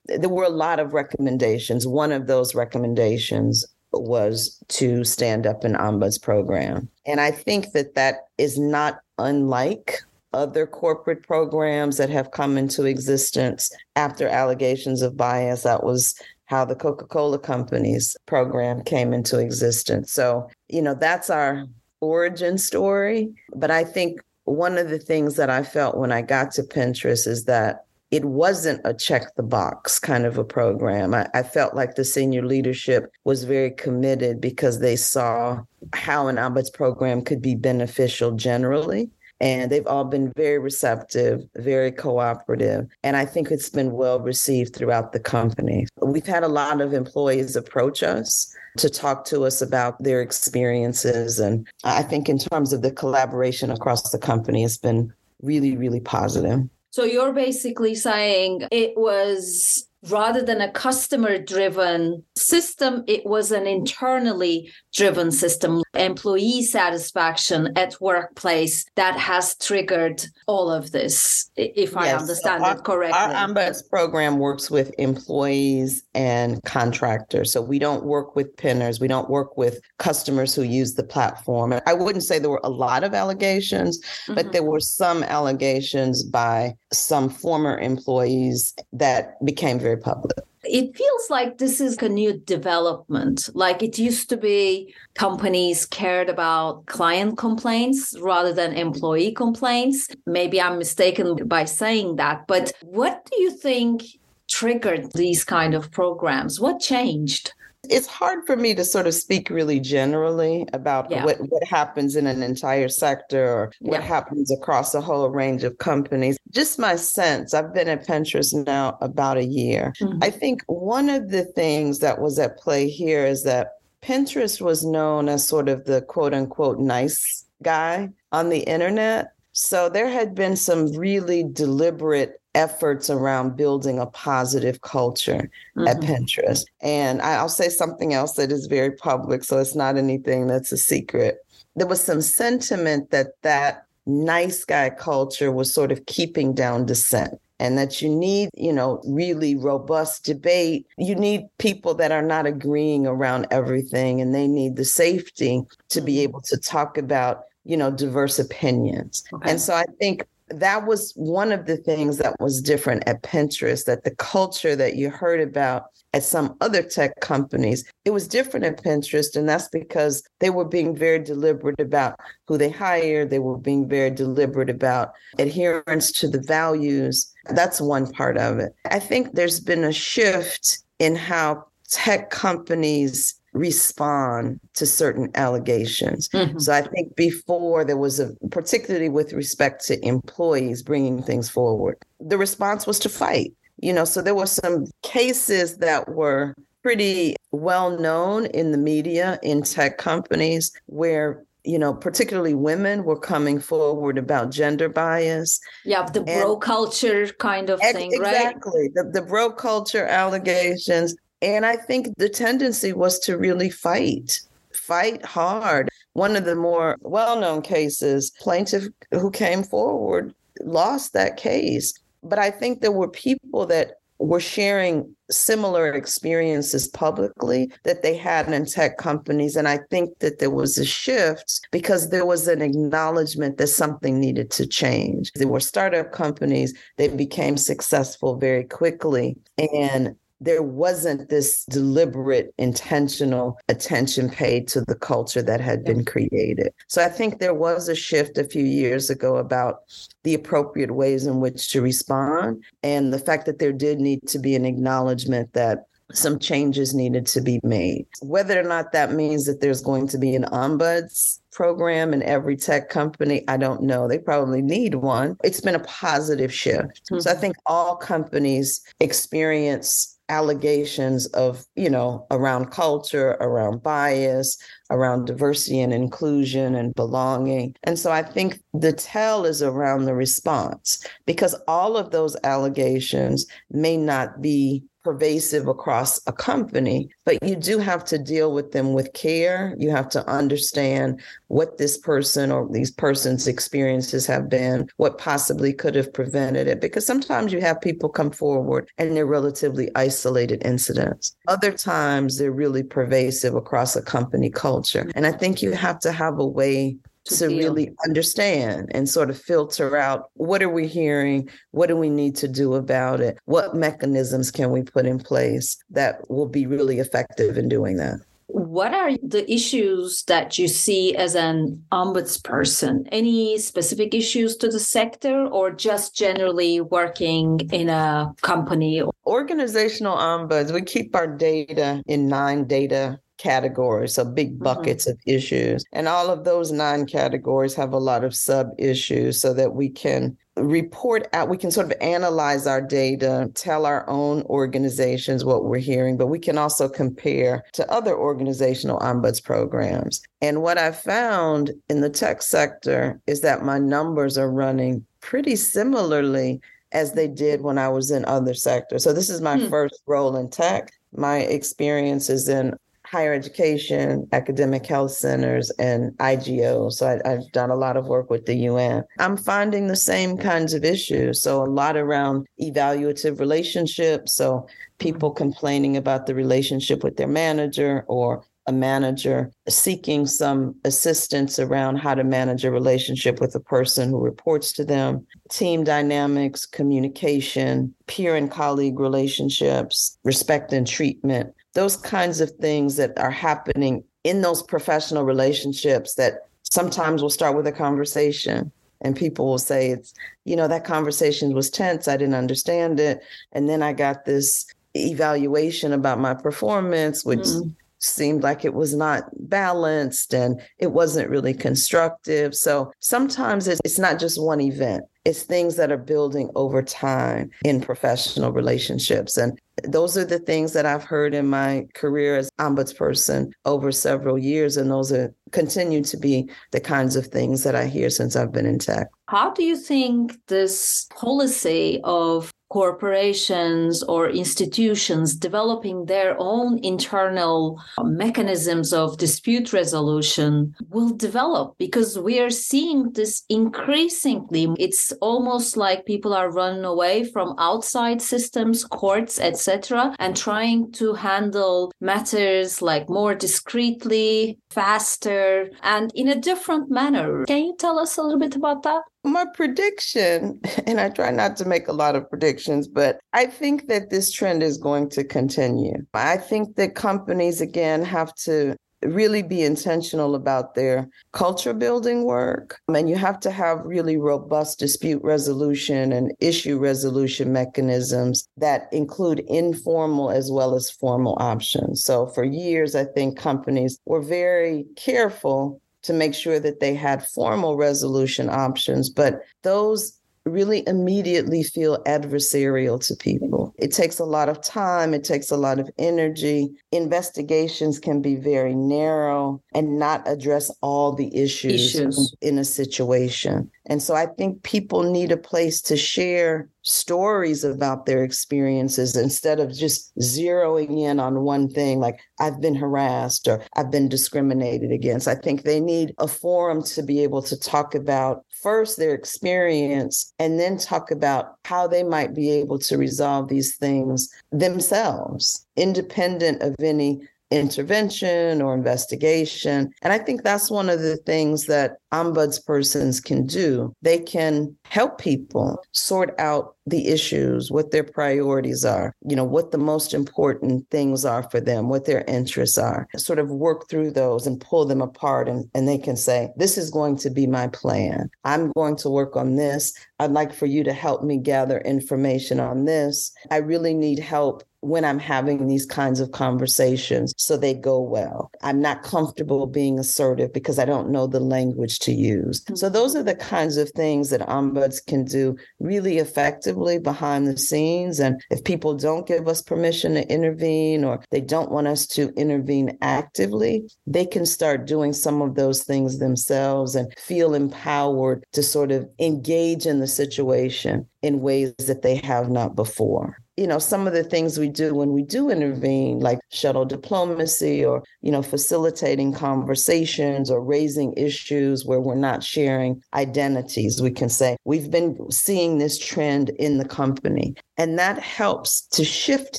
there 0.07 0.29
were 0.29 0.45
a 0.45 0.51
lot 0.51 0.79
of 0.79 0.93
recommendations. 0.93 1.87
One 1.87 2.13
of 2.13 2.27
those 2.27 2.55
recommendations 2.55 3.65
was 3.93 4.63
to 4.69 5.05
stand 5.05 5.47
up 5.47 5.65
an 5.65 5.75
ombuds 5.75 6.21
program. 6.21 6.89
And 7.07 7.21
I 7.21 7.31
think 7.31 7.73
that 7.73 7.95
that 7.95 8.27
is 8.37 8.59
not 8.59 9.01
unlike 9.19 10.01
other 10.33 10.67
corporate 10.67 11.23
programs 11.23 11.97
that 11.97 12.11
have 12.11 12.31
come 12.31 12.59
into 12.59 12.85
existence 12.85 13.71
after 13.95 14.29
allegations 14.29 15.01
of 15.01 15.17
bias. 15.17 15.63
That 15.63 15.83
was 15.83 16.15
how 16.47 16.65
the 16.65 16.75
Coca 16.75 17.05
Cola 17.07 17.39
Company's 17.39 18.17
program 18.27 18.83
came 18.83 19.13
into 19.13 19.39
existence. 19.39 20.13
So, 20.13 20.49
you 20.69 20.81
know, 20.81 20.95
that's 20.95 21.29
our 21.31 21.67
origin 22.01 22.59
story. 22.59 23.33
But 23.55 23.71
I 23.71 23.85
think 23.85 24.21
one 24.45 24.79
of 24.79 24.89
the 24.89 24.99
things 24.99 25.37
that 25.37 25.51
I 25.51 25.63
felt 25.63 25.97
when 25.97 26.13
I 26.13 26.23
got 26.23 26.53
to 26.53 26.63
Pinterest 26.63 27.27
is 27.27 27.45
that 27.45 27.85
it 28.13 28.25
wasn't 28.25 28.81
a 28.85 28.95
check 28.95 29.35
the 29.35 29.43
box 29.43 29.99
kind 29.99 30.25
of 30.25 30.39
a 30.39 30.45
program. 30.45 31.13
I, 31.13 31.29
I, 31.35 31.43
felt 31.43 31.75
like 31.75 31.97
the 31.97 32.05
senior 32.05 32.47
leadership 32.47 33.11
was 33.25 33.43
very 33.43 33.73
committed 33.73 34.41
because 34.41 34.79
they 34.79 34.95
saw 34.95 35.61
how 35.93 36.29
an 36.29 36.37
ombuds 36.37 36.73
program 36.73 37.23
could 37.23 37.43
be 37.43 37.57
beneficial 37.57 38.31
generally. 38.31 39.11
And 39.41 39.71
they've 39.71 39.87
all 39.87 40.05
been 40.05 40.33
very 40.37 40.59
receptive, 40.59 41.47
very 41.57 41.93
cooperative. 41.93 42.87
And 43.03 43.17
I 43.17 43.27
think 43.27 43.51
it's 43.51 43.69
been 43.69 43.93
well 43.93 44.19
received 44.21 44.75
throughout 44.75 45.13
the 45.13 45.21
company. 45.21 45.87
We've 46.01 46.27
had 46.27 46.43
a 46.43 46.49
lot 46.49 46.81
of 46.81 46.95
employees 46.95 47.55
approach 47.55 48.03
us 48.03 48.55
to 48.79 48.89
talk 48.89 49.25
to 49.27 49.45
us 49.45 49.61
about 49.61 50.03
their 50.03 50.23
experiences. 50.23 51.39
And 51.39 51.67
I 51.85 52.03
think, 52.03 52.29
in 52.29 52.39
terms 52.39 52.73
of 52.73 52.83
the 52.83 52.91
collaboration 52.91 53.71
across 53.71 54.11
the 54.11 54.19
company, 54.19 54.65
it's 54.65 54.79
been 54.79 55.13
really, 55.43 55.77
really 55.77 56.01
positive. 56.01 56.61
So 56.91 57.05
you're 57.05 57.33
basically 57.33 57.95
saying 57.95 58.67
it 58.71 58.97
was 58.97 59.87
rather 60.09 60.43
than 60.43 60.61
a 60.61 60.71
customer 60.71 61.39
driven 61.39 62.23
system, 62.37 63.05
it 63.07 63.25
was 63.27 63.51
an 63.51 63.67
internally 63.67 64.73
driven 64.93 65.31
system, 65.31 65.83
employee 65.95 66.63
satisfaction 66.63 67.73
at 67.77 68.01
workplace 68.01 68.85
that 68.95 69.19
has 69.19 69.57
triggered 69.57 70.25
all 70.47 70.71
of 70.71 70.93
this, 70.93 71.51
if 71.57 71.93
yes. 71.93 71.97
I 71.97 72.13
understand 72.13 72.63
so 72.63 72.69
our, 72.69 72.77
it 72.77 72.85
correctly. 72.85 73.19
Our 73.19 73.49
ombuds 73.49 73.89
program 73.89 74.39
works 74.39 74.71
with 74.71 74.95
employees 74.99 76.03
and 76.15 76.63
contractors. 76.65 77.53
So 77.53 77.61
we 77.61 77.79
don't 77.79 78.05
work 78.05 78.37
with 78.37 78.57
pinners, 78.57 79.01
we 79.01 79.09
don't 79.09 79.29
work 79.29 79.57
with 79.57 79.81
customers 79.99 80.55
who 80.55 80.63
use 80.63 80.95
the 80.95 81.05
platform. 81.05 81.75
I 81.87 81.95
wouldn't 81.95 82.25
say 82.25 82.39
there 82.39 82.51
were 82.51 82.61
a 82.65 82.71
lot 82.71 83.05
of 83.05 83.15
allegations, 83.15 84.01
mm-hmm. 84.01 84.35
but 84.35 84.53
there 84.53 84.63
were 84.63 84.81
some 84.81 85.23
allegations 85.25 86.23
by 86.23 86.75
some 86.93 87.29
former 87.29 87.79
employees 87.79 88.75
that 88.93 89.45
became 89.45 89.79
very 89.79 89.96
public. 89.97 90.37
It 90.65 90.97
feels 90.97 91.31
like 91.31 91.59
this 91.59 91.81
is 91.81 91.97
a 91.99 92.09
new 92.09 92.39
development. 92.39 93.49
Like 93.55 93.83
it 93.83 93.99
used 93.99 94.29
to 94.31 94.37
be 94.37 94.95
companies 95.15 95.87
cared 95.87 96.29
about 96.29 96.87
client 96.87 97.39
complaints 97.39 98.17
rather 98.21 98.53
than 98.53 98.73
employee 98.73 99.33
complaints. 99.33 100.09
Maybe 100.27 100.61
I'm 100.61 100.79
mistaken 100.79 101.47
by 101.47 101.67
saying 101.67 102.17
that, 102.17 102.47
but 102.49 102.73
what 102.83 103.29
do 103.31 103.41
you 103.41 103.51
think 103.51 104.03
triggered 104.49 105.13
these 105.13 105.45
kind 105.45 105.75
of 105.75 105.91
programs? 105.91 106.61
What 106.61 106.81
changed? 106.81 107.53
It's 107.91 108.07
hard 108.07 108.47
for 108.47 108.57
me 108.57 108.75
to 108.75 108.85
sort 108.85 109.07
of 109.07 109.15
speak 109.15 109.51
really 109.51 109.81
generally 109.81 110.67
about 110.73 111.11
yeah. 111.11 111.25
what, 111.25 111.39
what 111.49 111.65
happens 111.65 112.17
in 112.17 112.27
an 112.27 112.43
entire 112.43 112.89
sector 112.89 113.45
or 113.45 113.73
what 113.81 114.01
yeah. 114.01 114.07
happens 114.07 114.51
across 114.51 114.95
a 114.95 115.01
whole 115.01 115.29
range 115.31 115.65
of 115.65 115.79
companies. 115.79 116.39
Just 116.51 116.79
my 116.79 116.97
sense, 116.97 117.55
I've 117.55 117.75
been 117.75 117.89
at 117.89 118.07
Pinterest 118.07 118.55
now 118.67 118.99
about 119.01 119.37
a 119.37 119.45
year. 119.45 119.93
Mm-hmm. 120.01 120.19
I 120.23 120.31
think 120.31 120.63
one 120.67 121.09
of 121.09 121.31
the 121.31 121.45
things 121.45 122.01
that 122.01 122.21
was 122.21 122.39
at 122.39 122.59
play 122.59 122.89
here 122.89 123.25
is 123.27 123.45
that 123.45 123.73
Pinterest 124.03 124.61
was 124.61 124.85
known 124.85 125.29
as 125.29 125.47
sort 125.47 125.69
of 125.69 125.85
the 125.85 126.03
quote 126.03 126.35
unquote 126.35 126.79
nice 126.79 127.45
guy 127.63 128.09
on 128.33 128.49
the 128.51 128.61
internet. 128.61 129.33
So 129.53 129.89
there 129.89 130.09
had 130.09 130.35
been 130.35 130.55
some 130.55 130.93
really 130.93 131.43
deliberate 131.43 132.41
efforts 132.57 133.11
around 133.11 133.57
building 133.57 133.99
a 133.99 134.07
positive 134.07 134.81
culture 134.81 135.51
mm-hmm. 135.77 135.87
at 135.87 135.99
Pinterest. 135.99 136.65
And 136.81 137.21
I'll 137.23 137.51
say 137.51 137.69
something 137.69 138.15
else 138.15 138.33
that 138.33 138.51
is 138.51 138.67
very 138.67 138.93
public, 138.93 139.45
so 139.45 139.59
it's 139.59 139.77
not 139.77 139.97
anything 139.97 140.47
that's 140.49 140.73
a 140.73 140.79
secret. 140.79 141.39
There 141.77 141.87
was 141.87 142.03
some 142.03 142.23
sentiment 142.23 143.11
that 143.11 143.41
that 143.43 143.85
nice 144.07 144.65
guy 144.65 144.89
culture 144.91 145.53
was 145.53 145.73
sort 145.73 145.93
of 145.93 146.07
keeping 146.07 146.55
down 146.55 146.87
dissent 146.87 147.39
and 147.59 147.77
that 147.77 148.01
you 148.01 148.09
need, 148.09 148.49
you 148.55 148.73
know, 148.73 149.03
really 149.07 149.55
robust 149.57 150.25
debate. 150.25 150.87
You 150.97 151.15
need 151.15 151.43
people 151.59 151.95
that 151.95 152.13
are 152.13 152.23
not 152.23 152.47
agreeing 152.47 153.07
around 153.07 153.47
everything 153.51 154.21
and 154.21 154.35
they 154.35 154.47
need 154.47 154.77
the 154.77 154.85
safety 154.85 155.63
to 155.91 156.01
be 156.01 156.15
mm-hmm. 156.15 156.23
able 156.23 156.41
to 156.43 156.57
talk 156.57 156.97
about, 156.97 157.45
you 157.65 157.77
know, 157.77 157.91
diverse 157.91 158.39
opinions. 158.39 159.25
Okay. 159.33 159.51
And 159.51 159.61
so 159.61 159.75
I 159.75 159.85
think 160.01 160.27
that 160.49 160.87
was 160.87 161.13
one 161.17 161.53
of 161.53 161.67
the 161.67 161.77
things 161.77 162.19
that 162.19 162.39
was 162.41 162.63
different 162.63 163.03
at 163.07 163.23
Pinterest 163.23 163.85
that 163.87 164.05
the 164.05 164.15
culture 164.15 164.77
that 164.77 164.97
you 164.97 165.11
heard 165.11 165.41
about 165.41 165.87
at 166.15 166.23
some 166.23 166.57
other 166.61 166.83
tech 166.83 167.21
companies, 167.21 167.85
it 168.05 168.11
was 168.11 168.29
different 168.29 168.65
at 168.65 168.83
Pinterest. 168.83 169.37
And 169.37 169.49
that's 169.49 169.69
because 169.69 170.23
they 170.39 170.51
were 170.51 170.65
being 170.65 170.97
very 170.97 171.19
deliberate 171.19 171.81
about 171.81 172.19
who 172.47 172.57
they 172.57 172.71
hired. 172.71 173.31
They 173.31 173.39
were 173.39 173.59
being 173.59 173.89
very 173.89 174.11
deliberate 174.11 174.71
about 174.71 175.13
adherence 175.39 176.13
to 176.13 176.29
the 176.29 176.41
values. 176.41 177.31
That's 177.51 177.81
one 177.81 178.11
part 178.13 178.39
of 178.39 178.59
it. 178.59 178.75
I 178.91 178.99
think 178.99 179.35
there's 179.35 179.61
been 179.61 179.85
a 179.85 179.93
shift 179.93 180.79
in 180.99 181.17
how 181.17 181.67
tech 181.89 182.31
companies 182.31 183.35
respond 183.57 184.61
to 184.75 184.87
certain 184.87 185.31
allegations. 185.35 186.29
Mm-hmm. 186.29 186.59
So 186.59 186.73
I 186.73 186.83
think 186.83 187.17
before 187.17 187.85
there 187.85 187.97
was 187.97 188.21
a, 188.21 188.35
particularly 188.51 189.09
with 189.09 189.33
respect 189.33 189.85
to 189.87 190.05
employees 190.07 190.83
bringing 190.83 191.23
things 191.23 191.49
forward, 191.49 191.97
the 192.21 192.39
response 192.39 192.87
was 192.87 192.99
to 193.01 193.09
fight. 193.09 193.53
You 193.79 193.93
know, 193.93 194.05
so 194.05 194.23
there 194.23 194.35
were 194.35 194.47
some 194.47 194.87
cases 195.03 195.79
that 195.79 196.09
were 196.09 196.55
pretty 196.83 197.37
well 197.51 197.91
known 197.99 198.47
in 198.47 198.73
the 198.73 198.79
media 198.79 199.39
in 199.43 199.63
tech 199.63 199.99
companies 199.99 200.73
where 200.87 201.45
you 201.67 201.79
know, 201.81 201.93
particularly 201.93 202.55
women 202.55 203.05
were 203.05 203.19
coming 203.19 203.59
forward 203.59 204.17
about 204.17 204.51
gender 204.53 204.89
bias. 204.89 205.61
Yeah, 205.85 206.09
the 206.09 206.21
bro 206.21 206.57
culture 206.57 207.27
kind 207.41 207.71
of 207.71 207.81
thing, 207.81 208.13
exactly. 208.13 208.21
right? 208.21 208.37
Exactly. 208.37 208.91
The, 208.95 209.11
the 209.13 209.23
bro 209.23 209.51
culture 209.51 210.07
allegations, 210.07 211.17
and 211.43 211.67
I 211.67 211.77
think 211.77 212.09
the 212.17 212.29
tendency 212.29 212.93
was 212.93 213.19
to 213.21 213.37
really 213.37 213.71
fight, 213.71 214.41
fight 214.73 215.25
hard. 215.25 215.89
One 216.15 216.37
of 216.37 216.45
the 216.45 216.57
more 216.57 216.97
well 217.03 217.39
known 217.39 217.63
cases, 217.63 218.33
plaintiff 218.41 218.89
who 219.13 219.31
came 219.31 219.63
forward 219.63 220.35
lost 220.63 221.13
that 221.13 221.37
case. 221.37 221.93
But 222.23 222.39
I 222.39 222.51
think 222.51 222.81
there 222.81 222.93
were 222.93 223.09
people 223.09 223.67
that 223.67 223.95
were 224.19 224.41
sharing 224.41 225.15
similar 225.31 225.93
experiences 225.93 226.89
publicly 226.89 227.71
that 227.83 228.03
they 228.03 228.17
had 228.17 228.51
in 228.51 228.65
tech 228.65 228.97
companies. 228.97 229.57
And 229.57 229.69
I 229.69 229.81
think 229.91 230.19
that 230.21 230.39
there 230.39 230.51
was 230.51 230.79
a 230.79 230.87
shift 230.87 231.61
because 231.71 232.09
there 232.09 232.25
was 232.25 232.49
an 232.49 232.63
acknowledgement 232.63 233.59
that 233.59 233.67
something 233.67 234.19
needed 234.19 234.51
to 234.53 234.67
change. 234.67 235.33
There 235.33 235.49
were 235.49 235.61
startup 235.61 236.13
companies 236.13 236.73
that 236.97 237.19
became 237.19 237.59
successful 237.59 238.37
very 238.37 238.65
quickly. 238.65 239.37
And 239.59 240.17
there 240.41 240.63
wasn't 240.63 241.29
this 241.29 241.65
deliberate, 241.67 242.53
intentional 242.59 243.59
attention 243.69 244.29
paid 244.29 244.69
to 244.69 244.81
the 244.83 244.95
culture 244.95 245.43
that 245.43 245.61
had 245.61 245.85
been 245.85 246.05
created. 246.05 246.73
So 246.89 247.03
I 247.03 247.09
think 247.09 247.39
there 247.39 247.55
was 247.55 247.89
a 247.89 247.95
shift 247.95 248.39
a 248.39 248.45
few 248.45 248.65
years 248.65 249.11
ago 249.11 249.37
about 249.37 249.83
the 250.25 250.35
appropriate 250.35 250.91
ways 250.91 251.27
in 251.27 251.41
which 251.41 251.71
to 251.71 251.81
respond 251.81 252.63
and 252.83 253.13
the 253.13 253.19
fact 253.19 253.47
that 253.47 253.59
there 253.59 253.73
did 253.73 253.99
need 253.99 254.27
to 254.29 254.39
be 254.39 254.55
an 254.55 254.65
acknowledgement 254.65 255.53
that 255.55 255.87
some 256.13 256.39
changes 256.39 256.95
needed 256.95 257.27
to 257.27 257.41
be 257.41 257.59
made. 257.65 258.07
Whether 258.21 258.61
or 258.61 258.63
not 258.63 258.93
that 258.93 259.13
means 259.13 259.45
that 259.47 259.61
there's 259.61 259.83
going 259.83 260.07
to 260.09 260.19
be 260.19 260.35
an 260.35 260.45
ombuds 260.45 261.41
program 261.53 262.13
in 262.13 262.23
every 262.23 262.57
tech 262.57 262.91
company, 262.91 263.43
I 263.49 263.57
don't 263.57 263.83
know. 263.83 264.07
They 264.07 264.19
probably 264.19 264.63
need 264.63 264.97
one. 264.97 265.37
It's 265.43 265.61
been 265.61 265.75
a 265.75 265.81
positive 265.81 266.53
shift. 266.53 267.05
Mm-hmm. 267.11 267.21
So 267.21 267.31
I 267.31 267.35
think 267.35 267.57
all 267.67 267.97
companies 267.97 268.83
experience 269.01 270.16
allegations 270.29 271.27
of, 271.29 271.65
you 271.75 271.91
know, 271.91 272.27
around 272.31 272.71
culture, 272.71 273.31
around 273.41 273.83
bias, 273.83 274.59
around 274.91 275.27
diversity 275.27 275.81
and 275.81 275.93
inclusion 275.93 276.75
and 276.75 276.95
belonging. 276.95 277.75
And 277.85 277.99
so 277.99 278.11
I 278.11 278.23
think 278.23 278.61
the 278.75 278.93
tell 278.93 279.45
is 279.45 279.63
around 279.63 280.05
the 280.05 280.15
response 280.15 281.05
because 281.27 281.55
all 281.69 281.97
of 281.97 282.11
those 282.11 282.37
allegations 282.45 283.47
may 283.71 283.97
not 283.97 284.41
be 284.41 284.85
pervasive 285.07 285.69
across 285.69 286.21
a 286.27 286.33
company, 286.33 287.09
but 287.25 287.41
you 287.41 287.55
do 287.55 287.79
have 287.79 288.05
to 288.05 288.19
deal 288.19 288.53
with 288.53 288.73
them 288.73 288.93
with 288.93 289.13
care. 289.13 289.73
You 289.79 289.91
have 289.91 290.09
to 290.09 290.29
understand 290.29 291.21
what 291.47 291.79
this 291.79 291.97
person 291.97 292.51
or 292.51 292.69
these 292.69 292.91
persons' 292.91 293.47
experiences 293.47 294.27
have 294.27 294.49
been, 294.49 294.89
what 294.97 295.17
possibly 295.17 295.73
could 295.73 295.95
have 295.95 296.13
prevented 296.13 296.67
it. 296.67 296.81
Because 296.81 297.07
sometimes 297.07 297.53
you 297.53 297.61
have 297.61 297.81
people 297.81 298.09
come 298.09 298.33
forward 298.33 298.89
and 298.99 299.17
they're 299.17 299.27
relatively 299.27 299.89
isolated 299.95 300.67
incidents. 300.67 301.37
Other 301.47 301.71
times 301.71 302.39
they're 302.39 302.51
really 302.51 302.83
pervasive 302.83 303.55
across 303.55 303.95
a 303.95 304.03
company 304.03 304.51
culture. 304.51 305.09
And 305.15 305.25
I 305.25 305.31
think 305.31 305.63
you 305.63 305.71
have 305.71 306.01
to 306.01 306.11
have 306.11 306.41
a 306.41 306.47
way 306.47 306.97
to, 307.27 307.49
to 307.49 307.57
really 307.57 307.95
understand 308.05 308.91
and 308.95 309.09
sort 309.09 309.31
of 309.31 309.41
filter 309.41 309.97
out 309.97 310.31
what 310.35 310.63
are 310.63 310.69
we 310.69 310.87
hearing 310.87 311.49
what 311.73 311.89
do 311.89 311.97
we 311.97 312.09
need 312.09 312.35
to 312.37 312.49
do 312.49 312.75
about 312.75 313.21
it 313.21 313.39
what 313.45 313.75
mechanisms 313.75 314.51
can 314.51 314.71
we 314.71 314.83
put 314.83 315.07
in 315.07 315.19
place 315.19 315.77
that 315.91 316.29
will 316.31 316.49
be 316.49 316.67
really 316.67 316.99
effective 316.99 317.59
in 317.59 317.69
doing 317.69 317.97
that 317.97 318.19
what 318.49 318.95
are 318.95 319.11
the 319.23 319.51
issues 319.53 320.23
that 320.29 320.57
you 320.57 320.69
see 320.69 321.17
as 321.17 321.35
an 321.35 321.85
ombudsperson? 321.93 323.07
Any 323.11 323.59
specific 323.59 324.15
issues 324.15 324.57
to 324.59 324.69
the 324.69 324.79
sector 324.79 325.47
or 325.47 325.71
just 325.73 326.15
generally 326.15 326.81
working 326.81 327.61
in 327.73 327.89
a 327.89 328.33
company? 328.43 329.03
Organizational 329.27 330.17
ombuds, 330.17 330.73
we 330.73 330.83
keep 330.83 331.15
our 331.17 331.27
data 331.27 332.03
in 332.07 332.29
nine 332.29 332.67
data 332.67 333.19
categories, 333.39 334.15
so 334.15 334.25
big 334.25 334.55
mm-hmm. 334.55 334.65
buckets 334.65 335.05
mm-hmm. 335.05 335.13
of 335.13 335.19
issues. 335.27 335.85
And 335.93 336.09
all 336.09 336.31
of 336.31 336.45
those 336.45 336.73
nine 336.73 337.07
categories 337.07 337.75
have 337.75 337.93
a 337.93 337.99
lot 337.99 338.25
of 338.25 338.35
sub 338.35 338.71
issues 338.79 339.41
so 339.41 339.53
that 339.55 339.75
we 339.75 339.89
can 339.89 340.37
report 340.57 341.29
out, 341.33 341.49
we 341.49 341.59
can 341.59 341.71
sort 341.71 341.87
of 341.87 341.99
analyze 342.01 342.67
our 342.67 342.81
data, 342.81 343.51
tell 343.55 343.85
our 343.85 344.09
own 344.09 344.43
organizations 344.45 345.45
what 345.45 345.65
we're 345.65 345.79
hearing, 345.79 346.17
but 346.17 346.29
we 346.29 346.39
can 346.39 346.57
also 346.57 346.89
compare 346.89 347.63
to 347.75 347.91
other 347.91 348.17
organizational 348.17 348.99
ombuds 349.01 349.43
programs. 349.43 350.23
And 350.41 350.63
what 350.63 350.79
I 350.79 350.93
found 350.93 351.73
in 351.91 352.01
the 352.01 352.11
tech 352.11 352.41
sector 352.41 353.21
is 353.27 353.43
that 353.43 353.65
my 353.65 353.79
numbers 353.79 354.39
are 354.39 354.51
running 354.51 355.05
pretty 355.21 355.57
similarly 355.57 356.61
as 356.93 357.13
they 357.13 357.29
did 357.29 357.61
when 357.61 357.79
I 357.79 357.89
was 357.89 358.11
in 358.11 358.25
other 358.25 358.55
sectors. 358.55 359.05
So 359.05 359.13
this 359.13 359.29
is 359.29 359.41
my 359.41 359.59
hmm. 359.59 359.69
first 359.69 360.01
role 360.07 360.37
in 360.37 360.49
tech. 360.49 360.91
My 361.15 361.39
experience 361.39 362.31
is 362.31 362.49
in 362.49 362.75
higher 363.17 363.33
education, 363.33 364.29
academic 364.33 364.85
health 364.85 365.11
centers, 365.11 365.71
and 365.79 366.13
IGO. 366.19 366.93
So 366.93 367.19
I, 367.25 367.27
have 367.27 367.51
done 367.53 367.71
a 367.71 367.75
lot 367.75 367.97
of 367.97 368.09
work 368.09 368.29
with 368.29 368.45
the 368.45 368.55
UN. 368.71 369.05
I'm 369.19 369.39
finding 369.39 369.87
the 369.87 369.97
same 369.97 370.37
kinds 370.37 370.75
of 370.75 370.85
issues. 370.85 371.41
So 371.41 371.63
a 371.63 371.73
lot 371.81 371.97
around 371.97 372.47
evaluative 372.61 373.41
relationships. 373.41 374.35
So 374.35 374.69
people 374.99 375.31
complaining 375.31 375.97
about 375.97 376.27
the 376.27 376.35
relationship 376.35 377.03
with 377.03 377.17
their 377.17 377.27
manager 377.27 378.05
or 378.07 378.45
a 378.67 378.73
manager 378.73 379.51
seeking 379.67 380.27
some 380.27 380.75
assistance 380.85 381.59
around 381.59 381.97
how 381.97 382.15
to 382.15 382.25
manage 382.25 382.67
a 382.67 382.71
relationship 382.71 383.41
with 383.41 383.55
a 383.55 383.61
person 383.61 384.11
who 384.11 384.21
reports 384.21 384.73
to 384.73 384.85
them, 384.85 385.27
team 385.51 385.85
dynamics, 385.85 386.67
communication, 386.67 387.95
peer 388.09 388.37
and 388.37 388.51
colleague 388.51 388.99
relationships, 388.99 390.19
respect 390.25 390.75
and 390.75 390.87
treatment, 390.87 391.55
those 391.77 391.97
kinds 391.97 392.41
of 392.41 392.51
things 392.53 392.97
that 392.97 393.17
are 393.19 393.31
happening 393.31 394.03
in 394.25 394.41
those 394.41 394.63
professional 394.63 395.25
relationships 395.25 396.15
that 396.15 396.49
sometimes 396.63 397.23
will 397.23 397.31
start 397.31 397.55
with 397.55 397.67
a 397.67 397.73
conversation 397.73 398.73
and 399.03 399.15
people 399.15 399.47
will 399.47 399.59
say 399.59 399.91
it's 399.91 400.15
you 400.47 400.57
know 400.57 400.67
that 400.67 400.85
conversation 400.85 401.55
was 401.55 401.69
tense 401.71 402.09
i 402.09 402.17
didn't 402.17 402.35
understand 402.35 402.99
it 402.99 403.21
and 403.53 403.69
then 403.69 403.83
i 403.83 403.93
got 403.93 404.25
this 404.25 404.67
evaluation 404.95 405.93
about 405.93 406.19
my 406.19 406.33
performance 406.33 407.25
which 407.25 407.41
mm 407.41 407.75
seemed 407.99 408.43
like 408.43 408.65
it 408.65 408.75
was 408.75 408.95
not 408.95 409.25
balanced 409.49 410.35
and 410.35 410.61
it 410.79 410.93
wasn't 410.93 411.31
really 411.31 411.55
constructive. 411.55 412.55
So 412.55 412.93
sometimes 413.01 413.67
it's, 413.69 413.81
it's 413.85 413.99
not 413.99 414.21
just 414.21 414.41
one 414.41 414.61
event. 414.61 415.05
It's 415.27 415.43
things 415.43 415.75
that 415.75 415.91
are 415.91 415.97
building 415.97 416.51
over 416.55 416.83
time 416.83 417.51
in 417.65 417.81
professional 417.81 418.53
relationships. 418.53 419.37
And 419.37 419.59
those 419.83 420.17
are 420.17 420.25
the 420.25 420.39
things 420.39 420.73
that 420.75 420.87
I've 420.87 421.03
heard 421.03 421.35
in 421.35 421.49
my 421.49 421.89
career 421.95 422.37
as 422.37 422.49
ombudsperson 422.61 423.51
over 423.65 423.91
several 423.91 424.39
years. 424.39 424.77
And 424.77 424.89
those 424.89 425.13
are 425.13 425.35
continue 425.51 426.03
to 426.05 426.17
be 426.17 426.49
the 426.71 426.81
kinds 426.81 427.17
of 427.17 427.27
things 427.27 427.65
that 427.65 427.75
I 427.75 427.87
hear 427.87 428.09
since 428.09 428.37
I've 428.37 428.53
been 428.53 428.67
in 428.67 428.79
tech. 428.79 429.09
How 429.27 429.51
do 429.51 429.65
you 429.65 429.77
think 429.77 430.39
this 430.47 431.09
policy 431.11 432.01
of 432.05 432.53
corporations 432.77 434.03
or 434.03 434.29
institutions 434.29 435.35
developing 435.35 436.05
their 436.05 436.37
own 436.39 436.79
internal 436.85 437.81
uh, 437.97 438.05
mechanisms 438.05 438.93
of 438.93 439.17
dispute 439.17 439.73
resolution 439.73 440.75
will 440.91 441.09
develop 441.09 441.75
because 441.79 442.19
we 442.19 442.39
are 442.39 442.51
seeing 442.51 443.11
this 443.13 443.45
increasingly. 443.49 444.69
It's 444.79 445.11
almost 445.23 445.79
like 445.79 446.05
people 446.05 446.35
are 446.35 446.53
running 446.53 446.85
away 446.85 447.25
from 447.25 447.55
outside 447.59 448.21
systems 448.21 448.85
courts 448.85 449.41
etc 449.41 450.15
and 450.19 450.37
trying 450.37 450.93
to 451.01 451.15
handle 451.15 451.91
matters 452.03 452.83
like 452.83 453.09
more 453.09 453.35
discreetly 453.35 454.59
faster 454.69 455.71
and 455.83 456.13
in 456.15 456.29
a 456.29 456.39
different 456.51 456.91
manner. 456.91 457.47
Can 457.47 457.65
you 457.65 457.75
tell 457.79 457.99
us 457.99 458.19
a 458.19 458.23
little 458.23 458.39
bit 458.39 458.55
about 458.55 458.83
that 458.83 459.03
my 459.27 459.47
prediction, 459.55 460.61
and 460.87 461.01
I 461.01 461.11
try 461.11 461.31
not 461.31 461.57
to 461.59 461.65
make 461.65 461.89
a 461.89 461.93
lot 461.93 462.17
of 462.17 462.29
predictions, 462.29 462.89
but 462.89 463.19
I 463.33 463.47
think 463.47 463.89
that 463.89 464.11
this 464.11 464.31
trend 464.31 464.63
is 464.63 464.79
going 464.79 465.11
to 465.11 465.25
continue. 465.25 466.07
I 466.15 466.37
think 466.37 466.77
that 466.77 466.95
companies, 466.95 467.61
again, 467.61 468.03
have 468.05 468.35
to 468.47 468.77
really 469.03 469.43
be 469.43 469.63
intentional 469.63 470.35
about 470.35 470.75
their 470.75 471.09
culture 471.33 471.75
building 471.75 472.25
work. 472.25 472.81
And 472.89 473.09
you 473.09 473.17
have 473.17 473.39
to 473.41 473.51
have 473.51 473.85
really 473.85 474.17
robust 474.17 474.79
dispute 474.79 475.23
resolution 475.23 476.13
and 476.13 476.33
issue 476.41 476.79
resolution 476.79 477.53
mechanisms 477.53 478.49
that 478.57 478.89
include 478.93 479.41
informal 479.49 480.31
as 480.31 480.51
well 480.51 480.75
as 480.75 480.91
formal 480.91 481.37
options. 481.41 482.05
So 482.05 482.27
for 482.29 482.45
years, 482.45 482.95
I 482.95 483.05
think 483.05 483.39
companies 483.39 483.99
were 484.07 484.23
very 484.23 484.87
careful 484.97 485.81
to 486.07 486.13
make 486.13 486.35
sure 486.35 486.59
that 486.61 486.81
they 486.81 486.95
had 486.95 487.27
formal 487.27 487.77
resolution 487.77 488.49
options, 488.49 489.11
but 489.11 489.41
those 489.63 490.19
really 490.47 490.87
immediately 490.87 491.63
feel 491.63 492.03
adversarial 492.05 493.05
to 493.07 493.15
people. 493.17 493.75
It 493.79 493.93
takes 493.93 494.19
a 494.19 494.25
lot 494.25 494.49
of 494.49 494.61
time, 494.63 495.13
it 495.13 495.25
takes 495.25 495.51
a 495.51 495.57
lot 495.57 495.79
of 495.79 495.91
energy. 495.99 496.71
Investigations 496.93 497.99
can 497.99 498.23
be 498.23 498.37
very 498.37 498.75
narrow 498.75 499.63
and 499.75 499.99
not 499.99 500.27
address 500.27 500.71
all 500.81 501.13
the 501.13 501.35
issues, 501.37 501.97
issues. 501.97 502.35
in 502.41 502.59
a 502.59 502.65
situation. 502.65 503.71
And 503.87 504.03
so 504.03 504.15
I 504.15 504.27
think 504.27 504.63
people 504.63 505.03
need 505.03 505.33
a 505.33 505.37
place 505.37 505.81
to 505.83 505.97
share 505.97 506.69
stories 506.83 507.65
about 507.65 508.07
their 508.07 508.23
experiences 508.23 509.17
instead 509.17 509.59
of 509.59 509.75
just 509.75 510.17
zeroing 510.19 511.01
in 511.01 511.19
on 511.19 511.43
one 511.43 511.69
thing 511.69 511.99
like 511.99 512.21
I've 512.39 512.61
been 512.61 512.77
harassed 512.77 513.49
or 513.49 513.65
I've 513.77 513.91
been 513.91 514.09
discriminated 514.09 514.93
against. 514.93 515.27
I 515.27 515.35
think 515.35 515.63
they 515.63 515.81
need 515.81 516.15
a 516.19 516.29
forum 516.29 516.85
to 516.85 517.03
be 517.03 517.23
able 517.25 517.43
to 517.43 517.59
talk 517.59 517.95
about 517.97 518.45
first 518.63 518.97
their 518.97 519.15
experience 519.15 520.33
and 520.39 520.59
then 520.59 520.79
talk 520.79 521.11
about 521.11 521.57
how 521.65 521.87
they 521.87 522.03
might 522.03 522.35
be 522.35 522.51
able 522.51 522.79
to 522.79 522.99
resolve 522.99 523.49
these 523.49 523.77
things 523.77 524.29
themselves, 524.51 525.67
independent 525.77 526.63
of 526.63 526.75
any 526.81 527.21
intervention 527.51 528.61
or 528.61 528.75
investigation. 528.75 529.93
And 530.03 530.13
I 530.13 530.19
think 530.19 530.43
that's 530.43 530.71
one 530.71 530.89
of 530.89 531.01
the 531.01 531.17
things 531.19 531.67
that 531.67 531.99
ombudspersons 532.13 533.23
can 533.23 533.47
do. 533.47 533.95
They 534.03 534.19
can 534.19 534.77
help 534.85 535.19
people 535.19 535.83
sort 535.93 536.35
out 536.39 536.77
the 536.87 537.09
issues, 537.09 537.71
what 537.71 537.91
their 537.91 538.05
priorities 538.05 538.85
are, 538.85 539.13
you 539.29 539.35
know, 539.35 539.45
what 539.45 539.73
the 539.73 539.79
most 539.79 540.15
important 540.15 540.89
things 540.91 541.25
are 541.25 541.43
for 541.51 541.61
them, 541.61 541.89
what 541.89 542.05
their 542.05 542.25
interests 542.29 542.79
are, 542.79 543.09
sort 543.17 543.41
of 543.41 543.51
work 543.51 543.89
through 543.89 544.13
those 544.13 544.47
and 544.47 544.61
pull 544.61 544.85
them 544.85 545.03
apart. 545.03 545.49
And, 545.49 545.69
and 545.75 545.89
they 545.89 545.99
can 545.99 546.17
say, 546.17 546.51
this 546.57 546.79
is 546.79 546.91
going 546.91 547.17
to 547.19 547.31
be 547.31 547.47
my 547.47 547.67
plan. 547.69 548.31
I'm 548.45 548.71
going 548.73 548.97
to 548.97 549.11
work 549.11 549.37
on 549.37 549.57
this. 549.57 549.93
I'd 550.21 550.31
like 550.31 550.55
for 550.55 550.67
you 550.67 550.85
to 550.85 550.93
help 550.93 551.25
me 551.25 551.39
gather 551.39 551.81
information 551.81 552.61
on 552.61 552.85
this. 552.85 553.33
I 553.51 553.57
really 553.57 553.95
need 553.95 554.21
help 554.21 554.63
when 554.87 555.05
I'm 555.05 555.19
having 555.19 555.67
these 555.67 555.85
kinds 555.85 556.21
of 556.21 556.31
conversations 556.31 557.35
so 557.37 557.57
they 557.57 557.75
go 557.75 558.01
well. 558.01 558.51
I'm 558.63 558.81
not 558.81 559.03
comfortable 559.03 559.67
being 559.67 559.99
assertive 559.99 560.53
because 560.53 560.79
I 560.79 560.85
don't 560.85 561.11
know 561.11 561.27
the 561.27 561.41
language 561.41 561.99
to 562.01 562.13
use. 562.13 562.65
So 562.67 562.87
mm-hmm. 562.87 562.93
those 562.93 563.17
are 563.17 563.23
the 563.23 563.35
kinds 563.35 563.77
of 563.77 563.91
things 563.91 564.31
that 564.31 564.41
ombuds 564.43 565.05
can 565.05 565.25
do 565.25 565.57
really 565.81 566.19
effectively 566.19 566.99
behind 566.99 567.47
the 567.47 567.59
scenes. 567.59 568.21
And 568.21 568.41
if 568.51 568.63
people 568.65 568.95
don't 568.95 569.27
give 569.27 569.49
us 569.49 569.61
permission 569.61 570.15
to 570.15 570.29
intervene 570.29 571.05
or 571.05 571.23
they 571.31 571.41
don't 571.41 571.73
want 571.73 571.89
us 571.89 572.07
to 572.09 572.33
intervene 572.37 572.97
actively, 573.03 573.89
they 574.07 574.25
can 574.25 574.47
start 574.47 574.87
doing 574.87 575.13
some 575.13 575.43
of 575.43 575.55
those 575.55 575.83
things 575.83 576.19
themselves 576.19 576.95
and 576.95 577.13
feel 577.19 577.55
empowered 577.55 578.45
to 578.53 578.63
sort 578.63 578.93
of 578.93 579.09
engage 579.19 579.87
in 579.87 579.99
the 579.99 580.07
situation 580.07 581.07
in 581.23 581.41
ways 581.41 581.75
that 581.87 582.03
they 582.03 582.17
have 582.17 582.49
not 582.51 582.77
before 582.77 583.37
you 583.57 583.67
know 583.67 583.79
some 583.79 584.07
of 584.07 584.13
the 584.13 584.25
things 584.25 584.59
we 584.59 584.69
do 584.69 584.95
when 584.95 585.13
we 585.13 585.23
do 585.23 585.51
intervene 585.51 586.21
like 586.21 586.39
shuttle 586.51 586.85
diplomacy 586.85 587.85
or 587.85 588.03
you 588.21 588.31
know 588.31 588.43
facilitating 588.43 589.33
conversations 589.33 590.51
or 590.51 590.63
raising 590.63 591.13
issues 591.15 591.85
where 591.85 592.01
we're 592.01 592.15
not 592.15 592.43
sharing 592.43 593.03
identities 593.15 594.01
we 594.03 594.11
can 594.11 594.29
say 594.29 594.57
we've 594.65 594.91
been 594.91 595.17
seeing 595.31 595.79
this 595.79 595.99
trend 595.99 596.51
in 596.59 596.79
the 596.79 596.85
company 596.85 597.55
and 597.79 597.99
that 597.99 598.19
helps 598.19 598.83
to 598.89 599.05
shift 599.05 599.59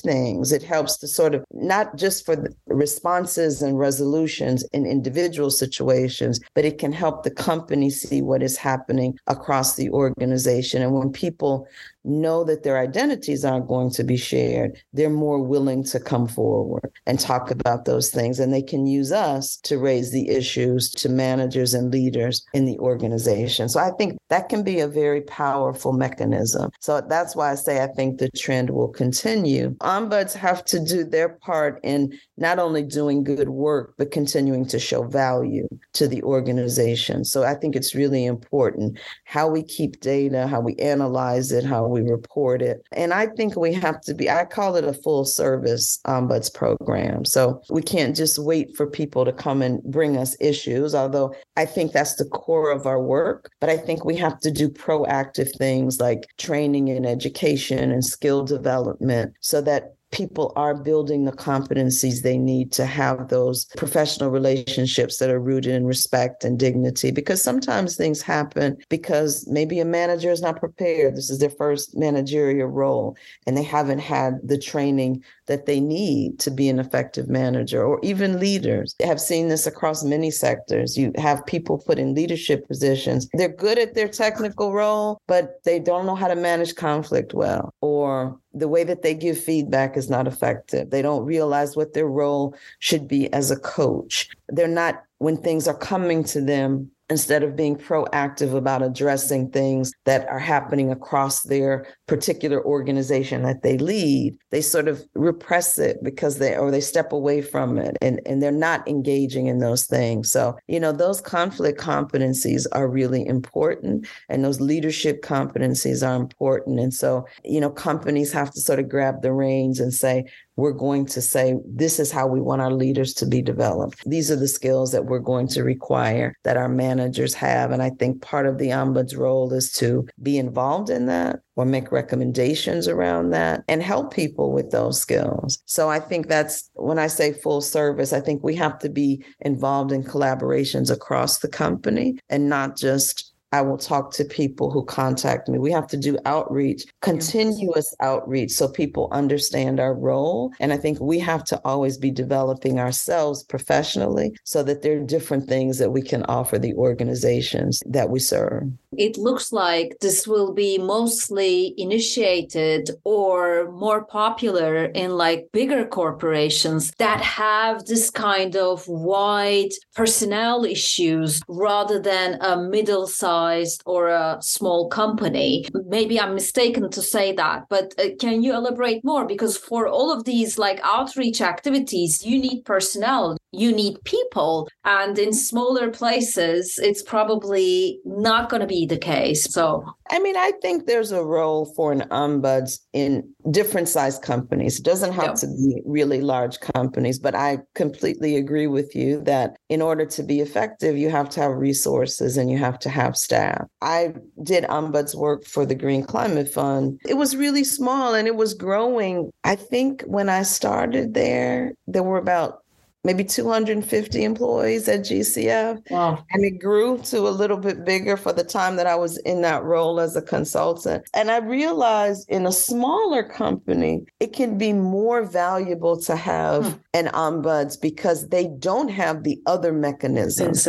things. 0.00 0.52
It 0.52 0.62
helps 0.62 0.96
to 0.98 1.08
sort 1.08 1.34
of 1.34 1.44
not 1.52 1.96
just 1.96 2.26
for 2.26 2.52
responses 2.66 3.62
and 3.62 3.78
resolutions 3.78 4.64
in 4.72 4.86
individual 4.86 5.50
situations, 5.50 6.40
but 6.54 6.64
it 6.64 6.78
can 6.78 6.92
help 6.92 7.22
the 7.22 7.30
company 7.30 7.90
see 7.90 8.22
what 8.22 8.42
is 8.42 8.56
happening 8.56 9.18
across 9.26 9.76
the 9.76 9.90
organization. 9.90 10.82
And 10.82 10.94
when 10.94 11.12
people 11.12 11.68
know 12.04 12.42
that 12.44 12.62
their 12.62 12.78
identities 12.78 13.44
aren't 13.44 13.68
going 13.68 13.90
to 13.90 14.02
be 14.02 14.16
shared, 14.16 14.80
they're 14.92 15.10
more 15.10 15.42
willing 15.42 15.84
to 15.84 16.00
come 16.00 16.26
forward 16.26 16.90
and 17.06 17.20
talk 17.20 17.50
about 17.50 17.84
those 17.84 18.10
things. 18.10 18.40
And 18.40 18.52
they 18.52 18.62
can 18.62 18.86
use 18.86 19.12
us 19.12 19.56
to 19.64 19.78
raise 19.78 20.10
the 20.10 20.28
issues 20.28 20.90
to 20.92 21.08
managers 21.08 21.74
and 21.74 21.92
leaders 21.92 22.44
in 22.54 22.64
the 22.64 22.78
organization. 22.78 23.68
So 23.68 23.80
I 23.80 23.90
think 23.90 24.18
that 24.28 24.48
can 24.48 24.62
be 24.62 24.80
a 24.80 24.88
very 24.88 25.20
powerful 25.22 25.92
mechanism. 25.92 26.70
So 26.80 27.00
that's 27.00 27.36
why 27.36 27.52
I 27.52 27.54
say 27.56 27.82
I 27.82 27.88
think 27.88 28.07
think 28.08 28.20
the 28.20 28.38
trend 28.38 28.70
will 28.70 28.88
continue. 28.88 29.74
Ombuds 29.76 30.32
have 30.34 30.64
to 30.66 30.80
do 30.80 31.04
their 31.04 31.28
part 31.28 31.80
in 31.82 32.18
not 32.36 32.58
only 32.58 32.82
doing 32.82 33.24
good 33.24 33.48
work, 33.48 33.94
but 33.98 34.10
continuing 34.10 34.66
to 34.66 34.78
show 34.78 35.02
value 35.02 35.68
to 35.94 36.08
the 36.08 36.22
organization. 36.22 37.24
So 37.24 37.44
I 37.44 37.54
think 37.54 37.76
it's 37.76 37.94
really 37.94 38.24
important 38.24 38.98
how 39.24 39.48
we 39.48 39.62
keep 39.62 40.00
data, 40.00 40.46
how 40.46 40.60
we 40.60 40.74
analyze 40.76 41.52
it, 41.52 41.64
how 41.64 41.86
we 41.86 42.00
report 42.02 42.62
it. 42.62 42.82
And 42.92 43.12
I 43.12 43.26
think 43.26 43.56
we 43.56 43.72
have 43.74 44.00
to 44.02 44.14
be, 44.14 44.30
I 44.30 44.44
call 44.44 44.76
it 44.76 44.84
a 44.84 44.92
full 44.92 45.24
service 45.24 45.98
ombuds 46.06 46.52
program. 46.52 47.24
So 47.24 47.60
we 47.70 47.82
can't 47.82 48.16
just 48.16 48.38
wait 48.38 48.76
for 48.76 48.86
people 48.86 49.24
to 49.24 49.32
come 49.32 49.62
and 49.62 49.82
bring 49.84 50.16
us 50.16 50.36
issues, 50.40 50.94
although 50.94 51.34
I 51.56 51.66
think 51.66 51.92
that's 51.92 52.14
the 52.14 52.24
core 52.26 52.70
of 52.70 52.86
our 52.86 53.02
work. 53.02 53.50
But 53.60 53.70
I 53.70 53.76
think 53.76 54.04
we 54.04 54.16
have 54.16 54.38
to 54.40 54.50
do 54.50 54.68
proactive 54.68 55.56
things 55.56 56.00
like 56.00 56.26
training 56.38 56.88
and 56.90 57.06
education 57.06 57.90
and 57.98 58.04
skill 58.04 58.44
development 58.44 59.34
so 59.40 59.60
that 59.60 59.96
people 60.12 60.52
are 60.54 60.74
building 60.74 61.24
the 61.24 61.32
competencies 61.32 62.22
they 62.22 62.38
need 62.38 62.70
to 62.72 62.86
have 62.86 63.28
those 63.28 63.66
professional 63.76 64.30
relationships 64.30 65.18
that 65.18 65.30
are 65.30 65.40
rooted 65.40 65.74
in 65.74 65.84
respect 65.84 66.44
and 66.44 66.58
dignity. 66.58 67.10
Because 67.10 67.42
sometimes 67.42 67.96
things 67.96 68.22
happen 68.22 68.78
because 68.88 69.46
maybe 69.48 69.80
a 69.80 69.84
manager 69.84 70.30
is 70.30 70.40
not 70.40 70.60
prepared. 70.60 71.16
This 71.16 71.28
is 71.28 71.40
their 71.40 71.50
first 71.50 71.96
managerial 71.96 72.68
role 72.68 73.16
and 73.46 73.56
they 73.56 73.64
haven't 73.64 73.98
had 73.98 74.38
the 74.44 74.58
training 74.58 75.24
that 75.48 75.66
they 75.66 75.80
need 75.80 76.38
to 76.38 76.50
be 76.50 76.68
an 76.68 76.78
effective 76.78 77.28
manager 77.28 77.84
or 77.84 77.98
even 78.02 78.38
leaders 78.38 78.94
I 79.02 79.06
have 79.06 79.20
seen 79.20 79.48
this 79.48 79.66
across 79.66 80.04
many 80.04 80.30
sectors 80.30 80.96
you 80.96 81.12
have 81.16 81.44
people 81.46 81.78
put 81.78 81.98
in 81.98 82.14
leadership 82.14 82.66
positions 82.68 83.28
they're 83.34 83.48
good 83.48 83.78
at 83.78 83.94
their 83.94 84.08
technical 84.08 84.72
role 84.72 85.20
but 85.26 85.60
they 85.64 85.78
don't 85.78 86.06
know 86.06 86.14
how 86.14 86.28
to 86.28 86.36
manage 86.36 86.76
conflict 86.76 87.34
well 87.34 87.74
or 87.80 88.38
the 88.54 88.68
way 88.68 88.84
that 88.84 89.02
they 89.02 89.14
give 89.14 89.38
feedback 89.38 89.96
is 89.96 90.10
not 90.10 90.26
effective. 90.26 90.90
They 90.90 91.02
don't 91.02 91.24
realize 91.24 91.76
what 91.76 91.92
their 91.92 92.06
role 92.06 92.54
should 92.78 93.06
be 93.06 93.32
as 93.32 93.50
a 93.50 93.58
coach. 93.58 94.28
They're 94.48 94.68
not, 94.68 95.02
when 95.18 95.36
things 95.36 95.68
are 95.68 95.76
coming 95.76 96.24
to 96.24 96.40
them, 96.40 96.90
instead 97.10 97.42
of 97.42 97.56
being 97.56 97.76
proactive 97.76 98.54
about 98.54 98.82
addressing 98.82 99.50
things 99.50 99.92
that 100.04 100.28
are 100.28 100.38
happening 100.38 100.90
across 100.90 101.42
their 101.42 101.86
particular 102.06 102.64
organization 102.64 103.42
that 103.42 103.62
they 103.62 103.78
lead 103.78 104.36
they 104.50 104.60
sort 104.60 104.88
of 104.88 105.02
repress 105.14 105.78
it 105.78 106.02
because 106.02 106.38
they 106.38 106.56
or 106.56 106.70
they 106.70 106.80
step 106.80 107.12
away 107.12 107.42
from 107.42 107.78
it 107.78 107.96
and 108.00 108.20
and 108.26 108.42
they're 108.42 108.52
not 108.52 108.86
engaging 108.88 109.46
in 109.46 109.58
those 109.58 109.86
things. 109.86 110.30
So 110.30 110.56
you 110.66 110.80
know 110.80 110.92
those 110.92 111.20
conflict 111.20 111.80
competencies 111.80 112.66
are 112.72 112.88
really 112.88 113.26
important 113.26 114.06
and 114.28 114.44
those 114.44 114.60
leadership 114.60 115.22
competencies 115.22 116.06
are 116.06 116.16
important. 116.16 116.80
And 116.80 116.94
so 116.94 117.26
you 117.44 117.60
know 117.60 117.70
companies 117.70 118.32
have 118.32 118.50
to 118.52 118.60
sort 118.60 118.78
of 118.78 118.88
grab 118.88 119.22
the 119.22 119.32
reins 119.32 119.80
and 119.80 119.92
say 119.92 120.24
we're 120.58 120.72
going 120.72 121.06
to 121.06 121.22
say, 121.22 121.54
this 121.64 122.00
is 122.00 122.10
how 122.10 122.26
we 122.26 122.40
want 122.40 122.60
our 122.60 122.72
leaders 122.72 123.14
to 123.14 123.24
be 123.24 123.40
developed. 123.40 124.02
These 124.04 124.28
are 124.28 124.36
the 124.36 124.48
skills 124.48 124.90
that 124.90 125.04
we're 125.04 125.20
going 125.20 125.46
to 125.48 125.62
require 125.62 126.34
that 126.42 126.56
our 126.56 126.68
managers 126.68 127.32
have. 127.34 127.70
And 127.70 127.80
I 127.80 127.90
think 127.90 128.22
part 128.22 128.44
of 128.44 128.58
the 128.58 128.70
ombuds 128.70 129.16
role 129.16 129.52
is 129.52 129.70
to 129.74 130.08
be 130.20 130.36
involved 130.36 130.90
in 130.90 131.06
that 131.06 131.38
or 131.54 131.64
make 131.64 131.92
recommendations 131.92 132.88
around 132.88 133.30
that 133.30 133.62
and 133.68 133.84
help 133.84 134.12
people 134.12 134.52
with 134.52 134.72
those 134.72 135.00
skills. 135.00 135.62
So 135.66 135.90
I 135.90 136.00
think 136.00 136.26
that's 136.26 136.68
when 136.74 136.98
I 136.98 137.06
say 137.06 137.32
full 137.32 137.60
service, 137.60 138.12
I 138.12 138.20
think 138.20 138.42
we 138.42 138.56
have 138.56 138.80
to 138.80 138.88
be 138.88 139.24
involved 139.40 139.92
in 139.92 140.02
collaborations 140.02 140.90
across 140.90 141.38
the 141.38 141.48
company 141.48 142.18
and 142.28 142.48
not 142.48 142.76
just 142.76 143.32
I 143.52 143.62
will 143.62 143.78
talk 143.78 144.12
to 144.12 144.24
people 144.24 144.70
who 144.70 144.84
contact 144.84 145.48
me. 145.48 145.58
We 145.58 145.72
have 145.72 145.86
to 145.88 145.96
do 145.96 146.18
outreach, 146.26 146.84
continuous 147.00 147.94
outreach, 148.00 148.50
so 148.50 148.68
people 148.68 149.08
understand 149.10 149.80
our 149.80 149.94
role. 149.94 150.52
And 150.60 150.72
I 150.72 150.76
think 150.76 151.00
we 151.00 151.18
have 151.20 151.44
to 151.44 151.60
always 151.64 151.96
be 151.96 152.10
developing 152.10 152.78
ourselves 152.78 153.42
professionally 153.42 154.36
so 154.44 154.62
that 154.64 154.82
there 154.82 154.98
are 154.98 155.04
different 155.04 155.48
things 155.48 155.78
that 155.78 155.92
we 155.92 156.02
can 156.02 156.24
offer 156.24 156.58
the 156.58 156.74
organizations 156.74 157.82
that 157.86 158.10
we 158.10 158.20
serve. 158.20 158.64
It 158.96 159.16
looks 159.16 159.52
like 159.52 159.96
this 160.00 160.26
will 160.26 160.52
be 160.52 160.78
mostly 160.78 161.74
initiated 161.78 162.90
or 163.04 163.70
more 163.70 164.04
popular 164.04 164.86
in 164.86 165.12
like 165.12 165.48
bigger 165.52 165.86
corporations 165.86 166.92
that 166.98 167.20
have 167.20 167.84
this 167.84 168.10
kind 168.10 168.56
of 168.56 168.86
wide 168.88 169.70
personnel 169.94 170.64
issues 170.64 171.40
rather 171.48 172.00
than 172.00 172.38
a 172.40 172.56
middle 172.56 173.06
size 173.06 173.37
sized 173.38 173.82
or 173.86 174.08
a 174.08 174.38
small 174.40 174.88
company. 174.88 175.64
Maybe 175.96 176.20
I'm 176.20 176.34
mistaken 176.34 176.90
to 176.90 177.02
say 177.02 177.26
that, 177.34 177.58
but 177.68 177.86
uh, 177.98 178.08
can 178.20 178.42
you 178.42 178.52
elaborate 178.54 179.04
more? 179.04 179.26
Because 179.26 179.56
for 179.56 179.82
all 179.86 180.10
of 180.12 180.24
these 180.24 180.58
like 180.58 180.80
outreach 180.82 181.40
activities, 181.40 182.24
you 182.24 182.36
need 182.46 182.64
personnel, 182.64 183.36
you 183.52 183.70
need 183.72 183.94
people. 184.04 184.68
And 184.84 185.18
in 185.18 185.32
smaller 185.32 185.90
places, 185.90 186.78
it's 186.88 187.02
probably 187.02 188.00
not 188.04 188.48
going 188.50 188.64
to 188.66 188.74
be 188.78 188.86
the 188.86 188.98
case. 189.14 189.42
So, 189.56 189.84
I 190.10 190.18
mean, 190.20 190.36
I 190.36 190.52
think 190.62 190.86
there's 190.86 191.12
a 191.12 191.24
role 191.24 191.66
for 191.76 191.92
an 191.92 192.02
ombuds 192.10 192.78
in 192.92 193.28
different 193.50 193.88
size 193.88 194.18
companies. 194.18 194.78
It 194.78 194.84
doesn't 194.84 195.12
have 195.12 195.34
to 195.40 195.46
be 195.46 195.82
really 195.84 196.20
large 196.20 196.60
companies, 196.60 197.18
but 197.18 197.34
I 197.34 197.58
completely 197.74 198.36
agree 198.36 198.66
with 198.66 198.94
you 198.94 199.20
that 199.24 199.56
in 199.68 199.82
order 199.82 200.06
to 200.06 200.22
be 200.22 200.40
effective, 200.40 200.96
you 200.96 201.10
have 201.10 201.28
to 201.30 201.40
have 201.40 201.52
resources 201.52 202.36
and 202.36 202.50
you 202.50 202.58
have 202.58 202.78
to 202.80 202.88
have 202.88 203.16
staff. 203.16 203.66
I 203.82 204.14
did 204.42 204.64
ombuds 204.64 205.14
work 205.14 205.44
for 205.44 205.66
the 205.66 205.74
Green 205.74 206.04
Climate 206.04 206.48
Fund. 206.48 207.00
It 207.06 207.14
was 207.14 207.36
really 207.36 207.64
small 207.64 208.14
and 208.14 208.26
it 208.26 208.36
was 208.36 208.54
growing. 208.54 209.30
I 209.44 209.56
think 209.56 210.02
when 210.02 210.28
I 210.28 210.42
started 210.42 211.14
there, 211.14 211.72
there 211.86 212.02
were 212.02 212.18
about 212.18 212.62
maybe 213.08 213.24
250 213.24 214.22
employees 214.22 214.86
at 214.86 215.00
GCF. 215.00 215.90
Wow. 215.90 216.22
And 216.30 216.44
it 216.44 216.60
grew 216.60 216.98
to 217.04 217.20
a 217.20 217.30
little 217.30 217.56
bit 217.56 217.82
bigger 217.82 218.18
for 218.18 218.34
the 218.34 218.44
time 218.44 218.76
that 218.76 218.86
I 218.86 218.96
was 218.96 219.16
in 219.20 219.40
that 219.40 219.64
role 219.64 219.98
as 219.98 220.14
a 220.14 220.20
consultant. 220.20 221.08
And 221.14 221.30
I 221.30 221.38
realized 221.38 222.28
in 222.28 222.44
a 222.44 222.52
smaller 222.52 223.22
company, 223.22 224.04
it 224.20 224.34
can 224.34 224.58
be 224.58 224.74
more 224.74 225.22
valuable 225.24 225.98
to 226.02 226.16
have 226.16 226.66
hmm. 226.66 226.78
an 226.92 227.06
ombuds 227.06 227.80
because 227.80 228.28
they 228.28 228.48
don't 228.58 228.88
have 228.88 229.24
the 229.24 229.40
other 229.46 229.72
mechanisms. 229.72 230.66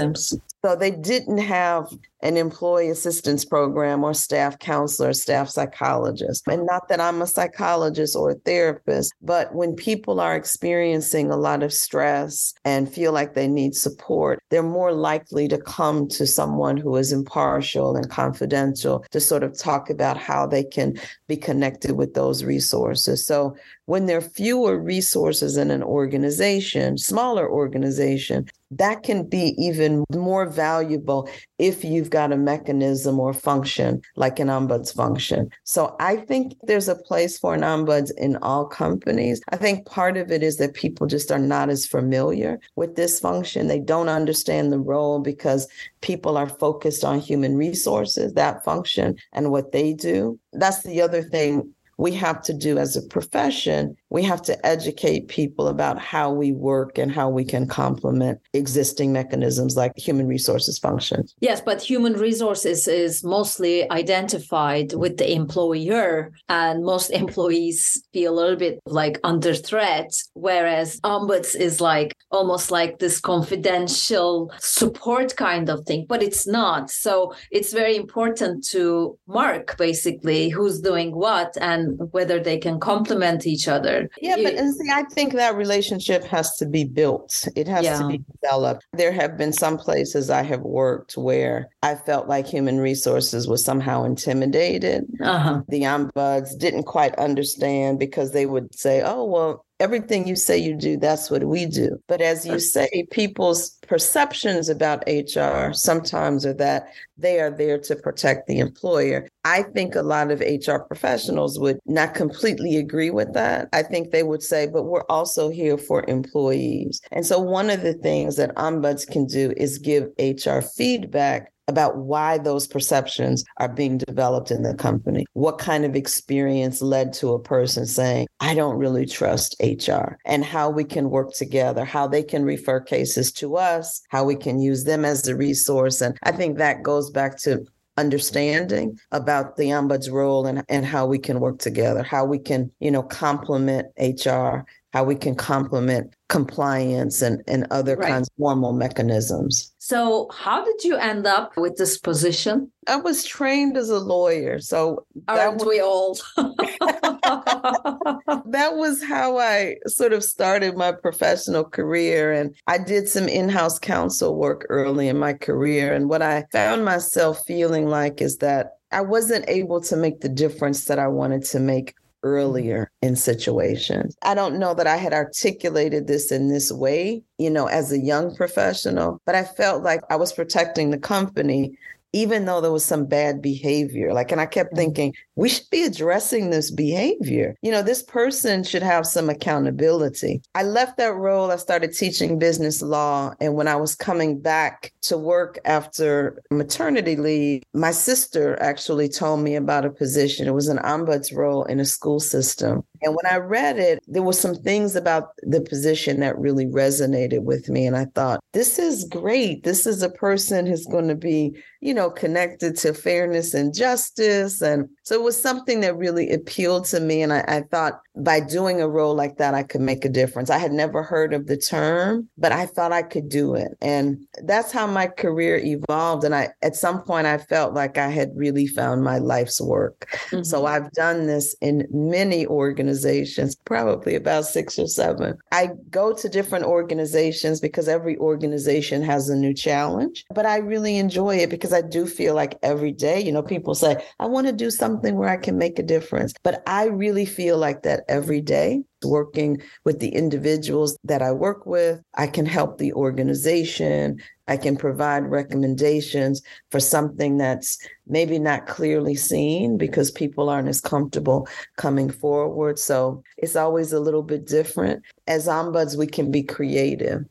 So 0.63 0.75
they 0.75 0.91
didn't 0.91 1.37
have 1.37 1.87
an 2.21 2.35
employee 2.35 2.89
assistance 2.89 3.45
program 3.45 4.03
or 4.03 4.13
staff 4.13 4.59
counselor, 4.59 5.13
staff 5.13 5.47
psychologist. 5.47 6.45
And 6.49 6.65
not 6.65 6.89
that 6.89 6.99
I'm 6.99 7.21
a 7.21 7.27
psychologist 7.27 8.13
or 8.13 8.31
a 8.31 8.35
therapist, 8.35 9.13
but 9.21 9.55
when 9.55 9.73
people 9.73 10.19
are 10.19 10.35
experiencing 10.35 11.31
a 11.31 11.37
lot 11.37 11.63
of 11.63 11.71
stress 11.71 12.53
and 12.65 12.93
feel 12.93 13.13
like 13.13 13.35
they 13.35 13.47
need 13.47 13.73
support, 13.73 14.43
they're 14.49 14.61
more 14.61 14.91
likely 14.91 15.47
to 15.47 15.57
come 15.57 16.09
to 16.09 16.27
someone 16.27 16.75
who 16.75 16.97
is 16.97 17.13
impartial 17.13 17.95
and 17.95 18.09
confidential 18.09 19.05
to 19.11 19.21
sort 19.21 19.43
of 19.43 19.57
talk 19.57 19.89
about 19.89 20.17
how 20.17 20.45
they 20.45 20.63
can 20.63 20.99
be 21.29 21.37
connected 21.37 21.91
with 21.93 22.15
those 22.15 22.43
resources. 22.43 23.25
So 23.25 23.55
when 23.85 24.07
there 24.07 24.17
are 24.17 24.21
fewer 24.21 24.77
resources 24.77 25.55
in 25.55 25.71
an 25.71 25.83
organization, 25.83 26.97
smaller 26.97 27.49
organization, 27.49 28.49
that 28.71 29.03
can 29.03 29.27
be 29.27 29.55
even 29.57 30.03
more 30.13 30.45
valuable 30.45 31.29
if 31.57 31.83
you've 31.83 32.09
got 32.09 32.31
a 32.31 32.37
mechanism 32.37 33.19
or 33.19 33.33
function 33.33 34.01
like 34.15 34.39
an 34.39 34.47
ombuds 34.47 34.93
function. 34.93 35.49
So 35.63 35.95
I 35.99 36.17
think 36.17 36.53
there's 36.63 36.87
a 36.87 36.95
place 36.95 37.37
for 37.37 37.53
an 37.53 37.61
ombuds 37.61 38.11
in 38.17 38.37
all 38.37 38.65
companies. 38.65 39.41
I 39.49 39.57
think 39.57 39.85
part 39.85 40.17
of 40.17 40.31
it 40.31 40.43
is 40.43 40.57
that 40.57 40.73
people 40.73 41.07
just 41.07 41.31
are 41.31 41.39
not 41.39 41.69
as 41.69 41.85
familiar 41.85 42.59
with 42.75 42.95
this 42.95 43.19
function. 43.19 43.67
They 43.67 43.79
don't 43.79 44.09
understand 44.09 44.71
the 44.71 44.79
role 44.79 45.19
because 45.19 45.67
people 46.01 46.37
are 46.37 46.49
focused 46.49 47.03
on 47.03 47.19
human 47.19 47.57
resources, 47.57 48.33
that 48.33 48.63
function, 48.63 49.15
and 49.33 49.51
what 49.51 49.71
they 49.71 49.93
do. 49.93 50.39
That's 50.53 50.83
the 50.83 51.01
other 51.01 51.23
thing 51.23 51.73
we 51.99 52.13
have 52.13 52.41
to 52.41 52.53
do 52.53 52.77
as 52.77 52.95
a 52.95 53.01
profession, 53.01 53.95
we 54.09 54.23
have 54.23 54.41
to 54.41 54.65
educate 54.65 55.27
people 55.27 55.67
about 55.67 55.99
how 55.99 56.31
we 56.31 56.53
work 56.53 56.97
and 56.97 57.11
how 57.11 57.29
we 57.29 57.43
can 57.43 57.67
complement 57.67 58.39
existing 58.53 59.11
mechanisms 59.11 59.75
like 59.75 59.91
human 59.97 60.25
resources 60.25 60.79
functions. 60.79 61.35
Yes, 61.41 61.59
but 61.59 61.81
human 61.81 62.13
resources 62.13 62.87
is 62.87 63.21
mostly 63.21 63.89
identified 63.91 64.93
with 64.93 65.17
the 65.17 65.29
employer, 65.29 66.31
and 66.47 66.85
most 66.85 67.09
employees 67.23 68.01
feel 68.13 68.33
a 68.33 68.37
little 68.39 68.55
bit 68.55 68.79
like 68.85 69.19
under 69.25 69.53
threat, 69.53 70.09
whereas 70.33 71.01
ombuds 71.01 71.53
is 71.53 71.81
like 71.81 72.15
almost 72.31 72.71
like 72.71 72.99
this 72.99 73.19
confidential 73.19 74.49
support 74.59 75.35
kind 75.35 75.67
of 75.69 75.85
thing, 75.85 76.05
but 76.07 76.23
it's 76.23 76.47
not. 76.47 76.89
So 76.89 77.33
it's 77.51 77.73
very 77.73 77.97
important 77.97 78.65
to 78.67 79.17
mark 79.27 79.77
basically 79.77 80.47
who's 80.47 80.79
doing 80.79 81.13
what 81.13 81.57
and 81.59 81.88
and 81.99 82.11
whether 82.11 82.39
they 82.39 82.57
can 82.57 82.79
complement 82.79 83.45
each 83.45 83.67
other. 83.67 84.09
Yeah, 84.21 84.35
but 84.35 84.55
and 84.55 84.73
see, 84.75 84.89
I 84.91 85.03
think 85.03 85.33
that 85.33 85.55
relationship 85.55 86.23
has 86.25 86.55
to 86.57 86.65
be 86.65 86.83
built. 86.83 87.47
It 87.55 87.67
has 87.67 87.85
yeah. 87.85 87.99
to 87.99 88.07
be 88.07 88.23
developed. 88.41 88.85
There 88.93 89.11
have 89.11 89.37
been 89.37 89.53
some 89.53 89.77
places 89.77 90.29
I 90.29 90.43
have 90.43 90.61
worked 90.61 91.17
where 91.17 91.69
I 91.83 91.95
felt 91.95 92.27
like 92.27 92.47
human 92.47 92.79
resources 92.79 93.47
was 93.47 93.63
somehow 93.63 94.03
intimidated. 94.03 95.05
Uh-huh. 95.21 95.61
The 95.67 95.81
ombuds 95.81 96.57
didn't 96.57 96.83
quite 96.83 97.15
understand 97.15 97.99
because 97.99 98.31
they 98.31 98.45
would 98.45 98.73
say, 98.73 99.01
"Oh, 99.03 99.25
well, 99.25 99.65
everything 99.79 100.27
you 100.27 100.35
say 100.35 100.57
you 100.57 100.75
do, 100.75 100.97
that's 100.97 101.31
what 101.31 101.43
we 101.43 101.65
do. 101.65 102.01
But 102.07 102.21
as 102.21 102.45
you 102.45 102.59
say, 102.59 103.07
people's 103.11 103.71
perceptions 103.87 104.69
about 104.69 105.03
HR 105.07 105.73
sometimes 105.73 106.45
are 106.45 106.53
that 106.53 106.87
they 107.17 107.39
are 107.39 107.49
there 107.49 107.79
to 107.79 107.95
protect 107.95 108.47
the 108.47 108.59
employer. 108.59 109.27
I 109.45 109.63
think 109.63 109.95
a 109.95 110.03
lot 110.03 110.31
of 110.31 110.41
HR 110.41 110.79
professionals 110.79 111.59
would 111.59 111.79
not 111.85 112.13
completely 112.13 112.77
agree 112.77 113.09
with 113.09 113.33
that. 113.33 113.69
I 113.73 113.83
think 113.83 114.11
they 114.11 114.23
would 114.23 114.43
say, 114.43 114.67
but 114.67 114.83
we're 114.83 115.05
also 115.09 115.49
here 115.49 115.77
for 115.77 116.05
employees. 116.07 117.01
And 117.11 117.25
so 117.25 117.39
one 117.39 117.69
of 117.69 117.81
the 117.81 117.93
things 117.93 118.35
that 118.35 118.55
ombuds 118.55 119.07
can 119.07 119.25
do 119.25 119.53
is 119.57 119.79
give 119.79 120.09
HR 120.19 120.59
feedback 120.59 121.51
about 121.69 121.97
why 121.97 122.37
those 122.37 122.67
perceptions 122.67 123.45
are 123.57 123.69
being 123.69 123.97
developed 123.97 124.51
in 124.51 124.63
the 124.63 124.73
company. 124.73 125.25
What 125.33 125.59
kind 125.59 125.85
of 125.85 125.95
experience 125.95 126.81
led 126.81 127.13
to 127.13 127.33
a 127.33 127.39
person 127.39 127.85
saying, 127.85 128.27
I 128.39 128.55
don't 128.55 128.77
really 128.77 129.05
trust 129.05 129.55
HR, 129.61 130.17
and 130.25 130.43
how 130.43 130.69
we 130.69 130.83
can 130.83 131.09
work 131.09 131.33
together, 131.33 131.85
how 131.85 132.07
they 132.07 132.23
can 132.23 132.43
refer 132.43 132.81
cases 132.81 133.31
to 133.33 133.55
us, 133.55 134.01
how 134.09 134.25
we 134.25 134.35
can 134.35 134.59
use 134.59 134.83
them 134.83 135.05
as 135.05 135.27
a 135.27 135.35
resource. 135.35 136.01
And 136.01 136.17
I 136.23 136.31
think 136.31 136.57
that 136.57 136.83
goes 136.83 137.09
back 137.11 137.37
to 137.43 137.65
understanding 137.99 138.97
about 139.11 139.57
the 139.57 139.65
ombuds 139.65 140.11
role 140.11 140.45
and, 140.45 140.63
and 140.69 140.85
how 140.85 141.05
we 141.05 141.19
can 141.19 141.39
work 141.39 141.59
together, 141.59 142.03
how 142.03 142.25
we 142.25 142.39
can, 142.39 142.71
you 142.79 142.91
know, 142.91 143.03
complement 143.03 143.87
HR 143.99 144.65
how 144.91 145.03
we 145.03 145.15
can 145.15 145.35
complement 145.35 146.13
compliance 146.29 147.21
and, 147.21 147.43
and 147.47 147.67
other 147.69 147.95
right. 147.95 148.09
kinds 148.09 148.27
of 148.27 148.33
formal 148.37 148.73
mechanisms. 148.73 149.71
So, 149.77 150.29
how 150.33 150.63
did 150.63 150.83
you 150.83 150.95
end 150.95 151.27
up 151.27 151.51
with 151.57 151.77
this 151.77 151.97
position? 151.97 152.71
I 152.87 152.95
was 152.95 153.23
trained 153.23 153.77
as 153.77 153.89
a 153.89 153.99
lawyer. 153.99 154.59
So, 154.59 155.05
aren't 155.27 155.59
was, 155.59 155.67
we 155.67 155.81
all? 155.81 156.17
that 158.45 158.75
was 158.75 159.03
how 159.03 159.37
I 159.37 159.75
sort 159.85 160.13
of 160.13 160.23
started 160.23 160.75
my 160.75 160.91
professional 160.91 161.63
career. 161.63 162.31
And 162.31 162.55
I 162.67 162.77
did 162.77 163.07
some 163.07 163.27
in 163.27 163.49
house 163.49 163.77
counsel 163.77 164.35
work 164.35 164.65
early 164.69 165.07
in 165.07 165.19
my 165.19 165.33
career. 165.33 165.93
And 165.93 166.09
what 166.09 166.21
I 166.21 166.45
found 166.51 166.85
myself 166.85 167.41
feeling 167.45 167.87
like 167.87 168.21
is 168.21 168.37
that 168.37 168.77
I 168.91 169.01
wasn't 169.01 169.45
able 169.47 169.81
to 169.81 169.95
make 169.95 170.21
the 170.21 170.29
difference 170.29 170.85
that 170.85 170.97
I 170.97 171.07
wanted 171.07 171.43
to 171.45 171.59
make 171.59 171.93
earlier 172.23 172.91
in 173.01 173.15
situations. 173.15 174.15
I 174.23 174.33
don't 174.33 174.59
know 174.59 174.73
that 174.73 174.87
I 174.87 174.97
had 174.97 175.13
articulated 175.13 176.07
this 176.07 176.31
in 176.31 176.49
this 176.49 176.71
way, 176.71 177.23
you 177.37 177.49
know, 177.49 177.67
as 177.67 177.91
a 177.91 177.99
young 177.99 178.35
professional, 178.35 179.21
but 179.25 179.35
I 179.35 179.43
felt 179.43 179.83
like 179.83 180.01
I 180.09 180.15
was 180.15 180.33
protecting 180.33 180.89
the 180.89 180.97
company 180.97 181.77
even 182.13 182.45
though 182.45 182.61
there 182.61 182.71
was 182.71 182.85
some 182.85 183.05
bad 183.05 183.41
behavior. 183.41 184.13
Like, 184.13 184.31
and 184.31 184.41
I 184.41 184.45
kept 184.45 184.69
mm-hmm. 184.69 184.77
thinking, 184.77 185.13
we 185.35 185.49
should 185.49 185.69
be 185.69 185.83
addressing 185.83 186.49
this 186.49 186.71
behavior. 186.71 187.55
You 187.61 187.71
know, 187.71 187.81
this 187.81 188.03
person 188.03 188.63
should 188.63 188.83
have 188.83 189.05
some 189.05 189.29
accountability. 189.29 190.41
I 190.55 190.63
left 190.63 190.97
that 190.97 191.15
role. 191.15 191.51
I 191.51 191.57
started 191.57 191.93
teaching 191.93 192.39
business 192.39 192.81
law. 192.81 193.33
And 193.39 193.55
when 193.55 193.67
I 193.67 193.75
was 193.75 193.95
coming 193.95 194.39
back 194.39 194.91
to 195.03 195.17
work 195.17 195.59
after 195.65 196.41
maternity 196.51 197.15
leave, 197.15 197.63
my 197.73 197.91
sister 197.91 198.61
actually 198.61 199.09
told 199.09 199.41
me 199.41 199.55
about 199.55 199.85
a 199.85 199.89
position. 199.89 200.47
It 200.47 200.53
was 200.53 200.67
an 200.67 200.77
ombuds 200.79 201.35
role 201.35 201.63
in 201.65 201.79
a 201.79 201.85
school 201.85 202.19
system. 202.19 202.83
And 203.01 203.15
when 203.15 203.31
I 203.31 203.37
read 203.37 203.79
it, 203.79 203.99
there 204.07 204.23
were 204.23 204.33
some 204.33 204.55
things 204.55 204.95
about 204.95 205.29
the 205.43 205.61
position 205.61 206.19
that 206.19 206.37
really 206.37 206.65
resonated 206.65 207.43
with 207.43 207.69
me. 207.69 207.85
And 207.85 207.95
I 207.95 208.05
thought, 208.15 208.39
this 208.53 208.79
is 208.79 209.05
great. 209.05 209.63
This 209.63 209.85
is 209.85 210.01
a 210.01 210.09
person 210.09 210.65
who's 210.65 210.85
going 210.85 211.07
to 211.07 211.15
be, 211.15 211.55
you 211.81 211.93
know, 211.93 212.09
connected 212.09 212.75
to 212.77 212.93
fairness 212.93 213.53
and 213.53 213.73
justice. 213.73 214.61
And 214.61 214.89
so 215.03 215.15
it 215.15 215.23
was 215.23 215.41
something 215.41 215.79
that 215.81 215.97
really 215.97 216.31
appealed 216.31 216.85
to 216.85 216.99
me. 216.99 217.21
And 217.21 217.31
I, 217.31 217.43
I 217.47 217.61
thought 217.71 218.01
by 218.19 218.39
doing 218.39 218.81
a 218.81 218.89
role 218.89 219.15
like 219.15 219.37
that, 219.37 219.53
I 219.53 219.63
could 219.63 219.81
make 219.81 220.05
a 220.05 220.09
difference. 220.09 220.49
I 220.49 220.57
had 220.57 220.71
never 220.71 221.03
heard 221.03 221.33
of 221.33 221.47
the 221.47 221.57
term, 221.57 222.27
but 222.37 222.51
I 222.51 222.65
thought 222.65 222.91
I 222.91 223.01
could 223.01 223.29
do 223.29 223.55
it. 223.55 223.77
And 223.81 224.25
that's 224.43 224.71
how 224.71 224.87
my 224.87 225.07
career 225.07 225.57
evolved. 225.57 226.23
And 226.23 226.35
I, 226.35 226.49
at 226.61 226.75
some 226.75 227.01
point, 227.01 227.27
I 227.27 227.37
felt 227.37 227.73
like 227.73 227.97
I 227.97 228.09
had 228.09 228.31
really 228.35 228.67
found 228.67 229.03
my 229.03 229.17
life's 229.17 229.61
work. 229.61 230.07
Mm-hmm. 230.29 230.43
So 230.43 230.65
I've 230.65 230.91
done 230.91 231.27
this 231.27 231.55
in 231.61 231.87
many 231.91 232.45
organizations, 232.45 233.55
probably 233.55 234.15
about 234.15 234.45
six 234.45 234.77
or 234.77 234.87
seven. 234.87 235.37
I 235.51 235.69
go 235.89 236.13
to 236.13 236.29
different 236.29 236.65
organizations 236.65 237.61
because 237.61 237.87
every 237.87 238.17
organization 238.17 239.01
has 239.03 239.29
a 239.29 239.35
new 239.35 239.53
challenge, 239.53 240.25
but 240.33 240.45
I 240.45 240.57
really 240.57 240.97
enjoy 240.97 241.37
it 241.37 241.49
because 241.49 241.73
I 241.73 241.81
do 241.81 242.05
feel 242.05 242.35
like 242.35 242.57
every 242.63 242.91
day, 242.91 243.21
you 243.21 243.31
know, 243.31 243.43
people 243.43 243.75
say, 243.75 244.03
I 244.19 244.25
want 244.25 244.47
to 244.47 244.53
do 244.53 244.71
something 244.71 245.15
where 245.15 245.29
I 245.29 245.37
can 245.37 245.57
make 245.57 245.79
a 245.79 245.83
difference. 245.83 246.33
But 246.43 246.63
I 246.67 246.85
really 246.85 247.25
feel 247.25 247.57
like 247.57 247.83
that 247.83 248.03
every 248.09 248.41
day 248.41 248.83
working 249.03 249.61
with 249.85 249.99
the 249.99 250.09
individuals 250.09 250.97
that 251.03 251.21
I 251.21 251.31
work 251.31 251.65
with. 251.65 252.01
I 252.15 252.27
can 252.27 252.45
help 252.45 252.77
the 252.77 252.91
organization. 252.93 254.19
I 254.47 254.57
can 254.57 254.75
provide 254.75 255.29
recommendations 255.29 256.41
for 256.71 256.79
something 256.79 257.37
that's 257.37 257.77
maybe 258.07 258.39
not 258.39 258.67
clearly 258.67 259.15
seen 259.15 259.77
because 259.77 260.11
people 260.11 260.49
aren't 260.49 260.67
as 260.67 260.81
comfortable 260.81 261.47
coming 261.77 262.09
forward. 262.09 262.79
So 262.79 263.23
it's 263.37 263.55
always 263.55 263.93
a 263.93 263.99
little 263.99 264.23
bit 264.23 264.45
different. 264.45 265.03
As 265.27 265.47
ombuds, 265.47 265.95
we 265.95 266.07
can 266.07 266.31
be 266.31 266.43
creative 266.43 267.23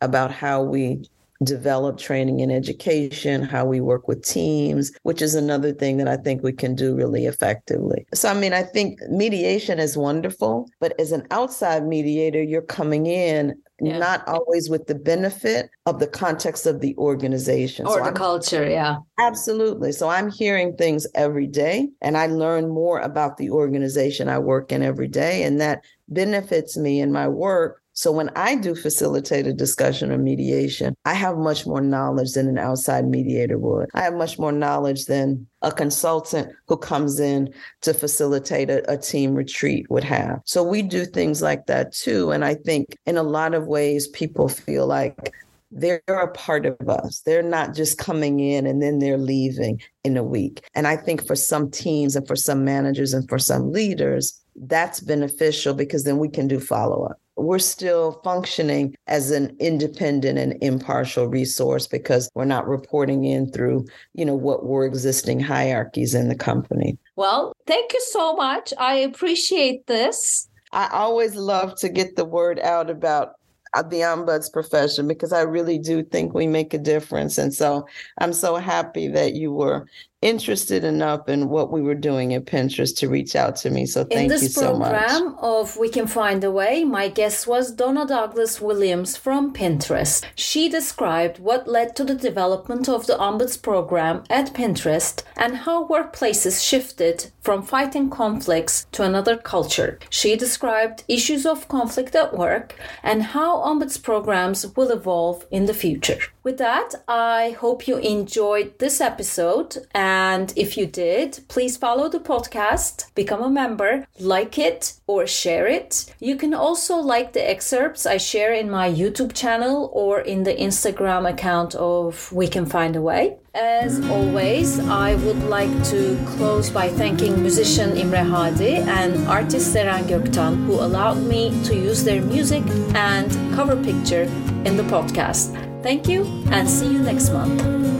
about 0.00 0.30
how 0.30 0.62
we 0.62 1.02
develop 1.44 1.98
training 1.98 2.40
and 2.40 2.52
education, 2.52 3.42
how 3.42 3.64
we 3.64 3.80
work 3.80 4.08
with 4.08 4.24
teams, 4.24 4.92
which 5.02 5.22
is 5.22 5.34
another 5.34 5.72
thing 5.72 5.96
that 5.98 6.08
I 6.08 6.16
think 6.16 6.42
we 6.42 6.52
can 6.52 6.74
do 6.74 6.94
really 6.94 7.26
effectively. 7.26 8.06
So, 8.14 8.28
I 8.28 8.34
mean, 8.34 8.52
I 8.52 8.62
think 8.62 8.98
mediation 9.08 9.78
is 9.78 9.96
wonderful, 9.96 10.68
but 10.80 10.98
as 11.00 11.12
an 11.12 11.26
outside 11.30 11.86
mediator, 11.86 12.42
you're 12.42 12.62
coming 12.62 13.06
in 13.06 13.54
yeah. 13.80 13.98
not 13.98 14.26
always 14.26 14.70
with 14.70 14.86
the 14.86 14.94
benefit 14.94 15.70
of 15.84 15.98
the 15.98 16.06
context 16.06 16.66
of 16.66 16.80
the 16.80 16.96
organization 16.96 17.86
or 17.86 17.98
so 17.98 17.98
the 17.98 18.04
I'm, 18.04 18.14
culture. 18.14 18.68
Yeah. 18.68 18.96
Absolutely. 19.18 19.92
So 19.92 20.08
I'm 20.08 20.30
hearing 20.30 20.76
things 20.76 21.06
every 21.14 21.46
day 21.46 21.88
and 22.00 22.16
I 22.16 22.26
learn 22.26 22.68
more 22.68 23.00
about 23.00 23.36
the 23.36 23.50
organization 23.50 24.28
I 24.28 24.38
work 24.38 24.72
in 24.72 24.82
every 24.82 25.08
day. 25.08 25.42
And 25.42 25.60
that 25.60 25.84
benefits 26.08 26.76
me 26.76 27.00
in 27.00 27.12
my 27.12 27.28
work 27.28 27.82
so 27.96 28.12
when 28.12 28.28
I 28.36 28.56
do 28.56 28.74
facilitate 28.74 29.46
a 29.46 29.54
discussion 29.54 30.12
or 30.12 30.18
mediation, 30.18 30.94
I 31.06 31.14
have 31.14 31.38
much 31.38 31.66
more 31.66 31.80
knowledge 31.80 32.34
than 32.34 32.46
an 32.46 32.58
outside 32.58 33.08
mediator 33.08 33.56
would. 33.56 33.88
I 33.94 34.02
have 34.02 34.12
much 34.12 34.38
more 34.38 34.52
knowledge 34.52 35.06
than 35.06 35.46
a 35.62 35.72
consultant 35.72 36.52
who 36.68 36.76
comes 36.76 37.18
in 37.18 37.54
to 37.80 37.94
facilitate 37.94 38.68
a, 38.68 38.92
a, 38.92 38.98
team 38.98 39.34
retreat 39.34 39.90
would 39.90 40.04
have. 40.04 40.42
So 40.44 40.62
we 40.62 40.82
do 40.82 41.06
things 41.06 41.40
like 41.40 41.66
that 41.66 41.92
too. 41.92 42.32
And 42.32 42.44
I 42.44 42.56
think 42.56 42.98
in 43.06 43.16
a 43.16 43.22
lot 43.22 43.54
of 43.54 43.66
ways, 43.66 44.08
people 44.08 44.50
feel 44.50 44.86
like 44.86 45.32
they're 45.70 46.02
a 46.06 46.28
part 46.28 46.66
of 46.66 46.76
us. 46.90 47.22
They're 47.24 47.42
not 47.42 47.74
just 47.74 47.96
coming 47.96 48.40
in 48.40 48.66
and 48.66 48.82
then 48.82 48.98
they're 48.98 49.16
leaving 49.16 49.80
in 50.04 50.18
a 50.18 50.22
week. 50.22 50.68
And 50.74 50.86
I 50.86 50.96
think 50.96 51.26
for 51.26 51.34
some 51.34 51.70
teams 51.70 52.14
and 52.14 52.26
for 52.26 52.36
some 52.36 52.62
managers 52.62 53.14
and 53.14 53.26
for 53.26 53.38
some 53.38 53.72
leaders, 53.72 54.38
that's 54.54 55.00
beneficial 55.00 55.72
because 55.72 56.04
then 56.04 56.18
we 56.18 56.28
can 56.28 56.46
do 56.46 56.60
follow 56.60 57.06
up 57.06 57.18
we're 57.36 57.58
still 57.58 58.20
functioning 58.24 58.96
as 59.06 59.30
an 59.30 59.54
independent 59.60 60.38
and 60.38 60.56
impartial 60.62 61.26
resource 61.26 61.86
because 61.86 62.30
we're 62.34 62.44
not 62.44 62.66
reporting 62.66 63.24
in 63.24 63.50
through, 63.52 63.84
you 64.14 64.24
know, 64.24 64.34
what 64.34 64.64
were 64.64 64.86
existing 64.86 65.38
hierarchies 65.38 66.14
in 66.14 66.28
the 66.28 66.34
company. 66.34 66.98
Well, 67.16 67.54
thank 67.66 67.92
you 67.92 68.00
so 68.10 68.34
much. 68.34 68.72
I 68.78 68.94
appreciate 68.94 69.86
this. 69.86 70.48
I 70.72 70.88
always 70.92 71.36
love 71.36 71.76
to 71.76 71.88
get 71.88 72.16
the 72.16 72.24
word 72.24 72.58
out 72.60 72.90
about 72.90 73.34
uh, 73.74 73.82
the 73.82 74.00
ombuds 74.00 74.50
profession 74.50 75.06
because 75.06 75.32
I 75.32 75.42
really 75.42 75.78
do 75.78 76.02
think 76.02 76.32
we 76.32 76.46
make 76.46 76.72
a 76.72 76.78
difference. 76.78 77.36
And 77.36 77.52
so 77.52 77.86
I'm 78.18 78.32
so 78.32 78.56
happy 78.56 79.08
that 79.08 79.34
you 79.34 79.52
were 79.52 79.86
interested 80.26 80.82
enough 80.84 81.28
in 81.28 81.48
what 81.48 81.70
we 81.70 81.80
were 81.80 81.94
doing 81.94 82.34
at 82.34 82.44
Pinterest 82.46 82.94
to 82.98 83.08
reach 83.08 83.36
out 83.36 83.54
to 83.56 83.70
me. 83.70 83.86
So 83.86 84.04
thank 84.04 84.30
you 84.32 84.38
so 84.38 84.76
much. 84.76 84.92
In 84.92 85.02
this 85.02 85.20
program 85.20 85.36
of 85.40 85.76
We 85.76 85.88
Can 85.88 86.06
Find 86.06 86.42
a 86.42 86.50
Way, 86.50 86.84
my 86.84 87.08
guest 87.08 87.46
was 87.46 87.70
Donna 87.70 88.04
Douglas 88.06 88.60
Williams 88.60 89.16
from 89.16 89.54
Pinterest. 89.54 90.24
She 90.34 90.68
described 90.68 91.38
what 91.38 91.68
led 91.68 91.94
to 91.96 92.04
the 92.04 92.14
development 92.14 92.88
of 92.88 93.06
the 93.06 93.14
Ombuds 93.14 93.60
program 93.62 94.24
at 94.28 94.52
Pinterest 94.52 95.22
and 95.36 95.58
how 95.58 95.86
workplaces 95.86 96.56
shifted 96.70 97.30
from 97.46 97.62
fighting 97.62 98.10
conflicts 98.10 98.86
to 98.92 99.04
another 99.04 99.36
culture. 99.36 99.98
She 100.10 100.34
described 100.36 101.04
issues 101.06 101.46
of 101.46 101.68
conflict 101.68 102.14
at 102.16 102.36
work 102.36 102.74
and 103.04 103.22
how 103.34 103.58
Ombuds 103.58 104.02
programs 104.02 104.66
will 104.76 104.90
evolve 104.90 105.46
in 105.50 105.66
the 105.66 105.74
future. 105.84 106.18
With 106.42 106.58
that, 106.58 106.90
I 107.08 107.56
hope 107.60 107.86
you 107.88 107.96
enjoyed 107.98 108.78
this 108.78 109.00
episode 109.00 109.70
and 109.94 110.15
And 110.16 110.48
if 110.56 110.70
you 110.78 110.86
did, 110.86 111.28
please 111.48 111.76
follow 111.76 112.06
the 112.08 112.26
podcast, 112.32 112.94
become 113.14 113.42
a 113.42 113.56
member, 113.62 113.92
like 114.34 114.54
it, 114.68 114.80
or 115.06 115.26
share 115.26 115.66
it. 115.66 115.90
You 116.28 116.36
can 116.42 116.54
also 116.54 116.94
like 117.14 117.28
the 117.32 117.48
excerpts 117.54 118.06
I 118.06 118.16
share 118.16 118.52
in 118.62 118.70
my 118.70 118.88
YouTube 119.02 119.32
channel 119.42 119.90
or 119.92 120.20
in 120.32 120.40
the 120.44 120.56
Instagram 120.68 121.22
account 121.32 121.74
of 121.74 122.32
We 122.32 122.46
Can 122.48 122.66
Find 122.66 122.94
a 122.96 123.02
Way. 123.10 123.24
As 123.54 123.92
always, 124.16 124.68
I 125.06 125.14
would 125.24 125.42
like 125.58 125.74
to 125.92 126.00
close 126.34 126.68
by 126.70 126.86
thanking 126.88 127.34
musician 127.46 127.90
Imre 128.02 128.24
Hadi 128.32 128.74
and 129.00 129.12
artist 129.28 129.74
Seren 129.74 130.04
Göktan, 130.10 130.54
who 130.66 130.74
allowed 130.86 131.20
me 131.32 131.42
to 131.64 131.74
use 131.74 132.04
their 132.04 132.22
music 132.34 132.64
and 132.94 133.28
cover 133.56 133.76
picture 133.88 134.24
in 134.68 134.76
the 134.80 134.86
podcast. 134.94 135.46
Thank 135.82 136.08
you 136.08 136.20
and 136.56 136.68
see 136.68 136.88
you 136.94 137.00
next 137.10 137.30
month. 137.30 137.95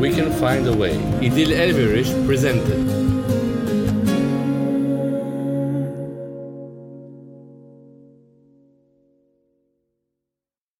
We 0.00 0.10
can 0.10 0.30
find 0.32 0.66
a 0.66 0.72
way. 0.72 0.96
İdil 1.22 1.50
Elveriş 1.50 2.08
presented. 2.26 3.09